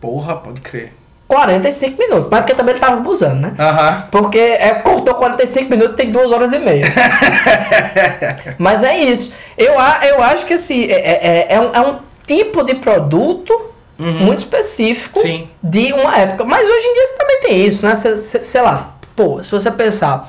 [0.00, 0.92] Porra, pode crer.
[1.28, 2.28] 45 minutos.
[2.30, 3.54] Mas porque também ele tava abusando, né?
[3.58, 4.04] Aham.
[4.10, 6.92] Porque é, cortou 45 minutos tem 2 horas e meia.
[8.58, 9.32] Mas é isso.
[9.56, 14.40] Eu, eu acho que assim, é, é, é um, é um tipo de produto muito
[14.40, 15.24] específico Uhum.
[15.24, 15.48] Sim.
[15.62, 16.44] de uma época.
[16.44, 17.94] Mas hoje em dia você também tem isso, né?
[17.96, 20.26] Cê- cê- sei lá, pô, se você pensar,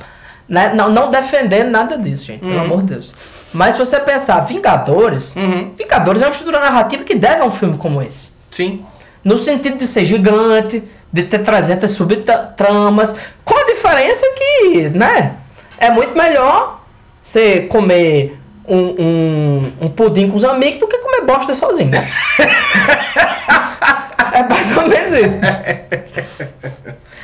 [0.48, 0.72] né?
[0.76, 3.14] não, não defendendo nada disso, gente, pelo amor de Deus.
[3.52, 5.74] Mas se você pensar, Vingadores, Uhum.
[5.78, 8.30] Vingadores é uma estrutura narrativa que deve a um filme como esse.
[8.52, 8.86] Sim.
[9.26, 15.34] No sentido de ser gigante, de ter 300 subtramas, com a diferença que, né,
[15.80, 16.82] é muito melhor
[17.24, 22.08] você comer um, um, um pudim com os amigos do que comer bosta sozinho, né?
[24.32, 25.42] é mais ou menos isso.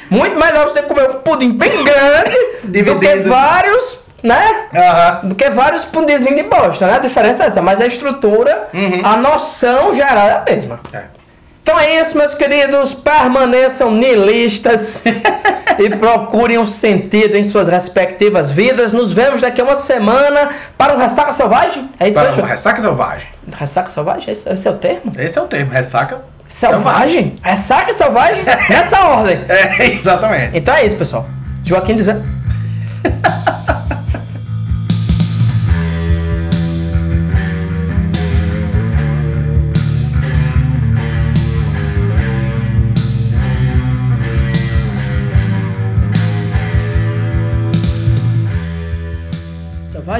[0.09, 3.29] Muito melhor você comer um pudim bem grande do que Dividido.
[3.29, 4.65] vários, né?
[4.75, 5.19] Aham.
[5.29, 6.95] Do que vários pudinzinhos de bosta, né?
[6.95, 8.69] A diferença é essa, mas a estrutura,
[9.03, 10.79] a noção geral é a mesma.
[10.91, 11.20] É.
[11.63, 12.93] Então é isso, meus queridos.
[12.93, 15.01] Permaneçam nihilistas
[15.77, 18.91] e procurem um sentido em suas respectivas vidas.
[18.91, 21.89] Nos vemos daqui a uma semana para um Ressaca Selvagem.
[21.99, 22.43] É isso Para mesmo?
[22.43, 23.27] um ressaca selvagem.
[23.53, 24.31] Ressaca Selvagem?
[24.31, 25.13] Esse, esse é o termo?
[25.17, 27.35] Esse é o termo, ressaca Selvagem?
[27.41, 28.43] Ressaca Selvagem?
[28.69, 29.39] Nessa ordem.
[29.47, 30.57] É, exatamente.
[30.57, 31.25] Então é isso, pessoal.
[31.63, 32.23] Joaquim dizendo.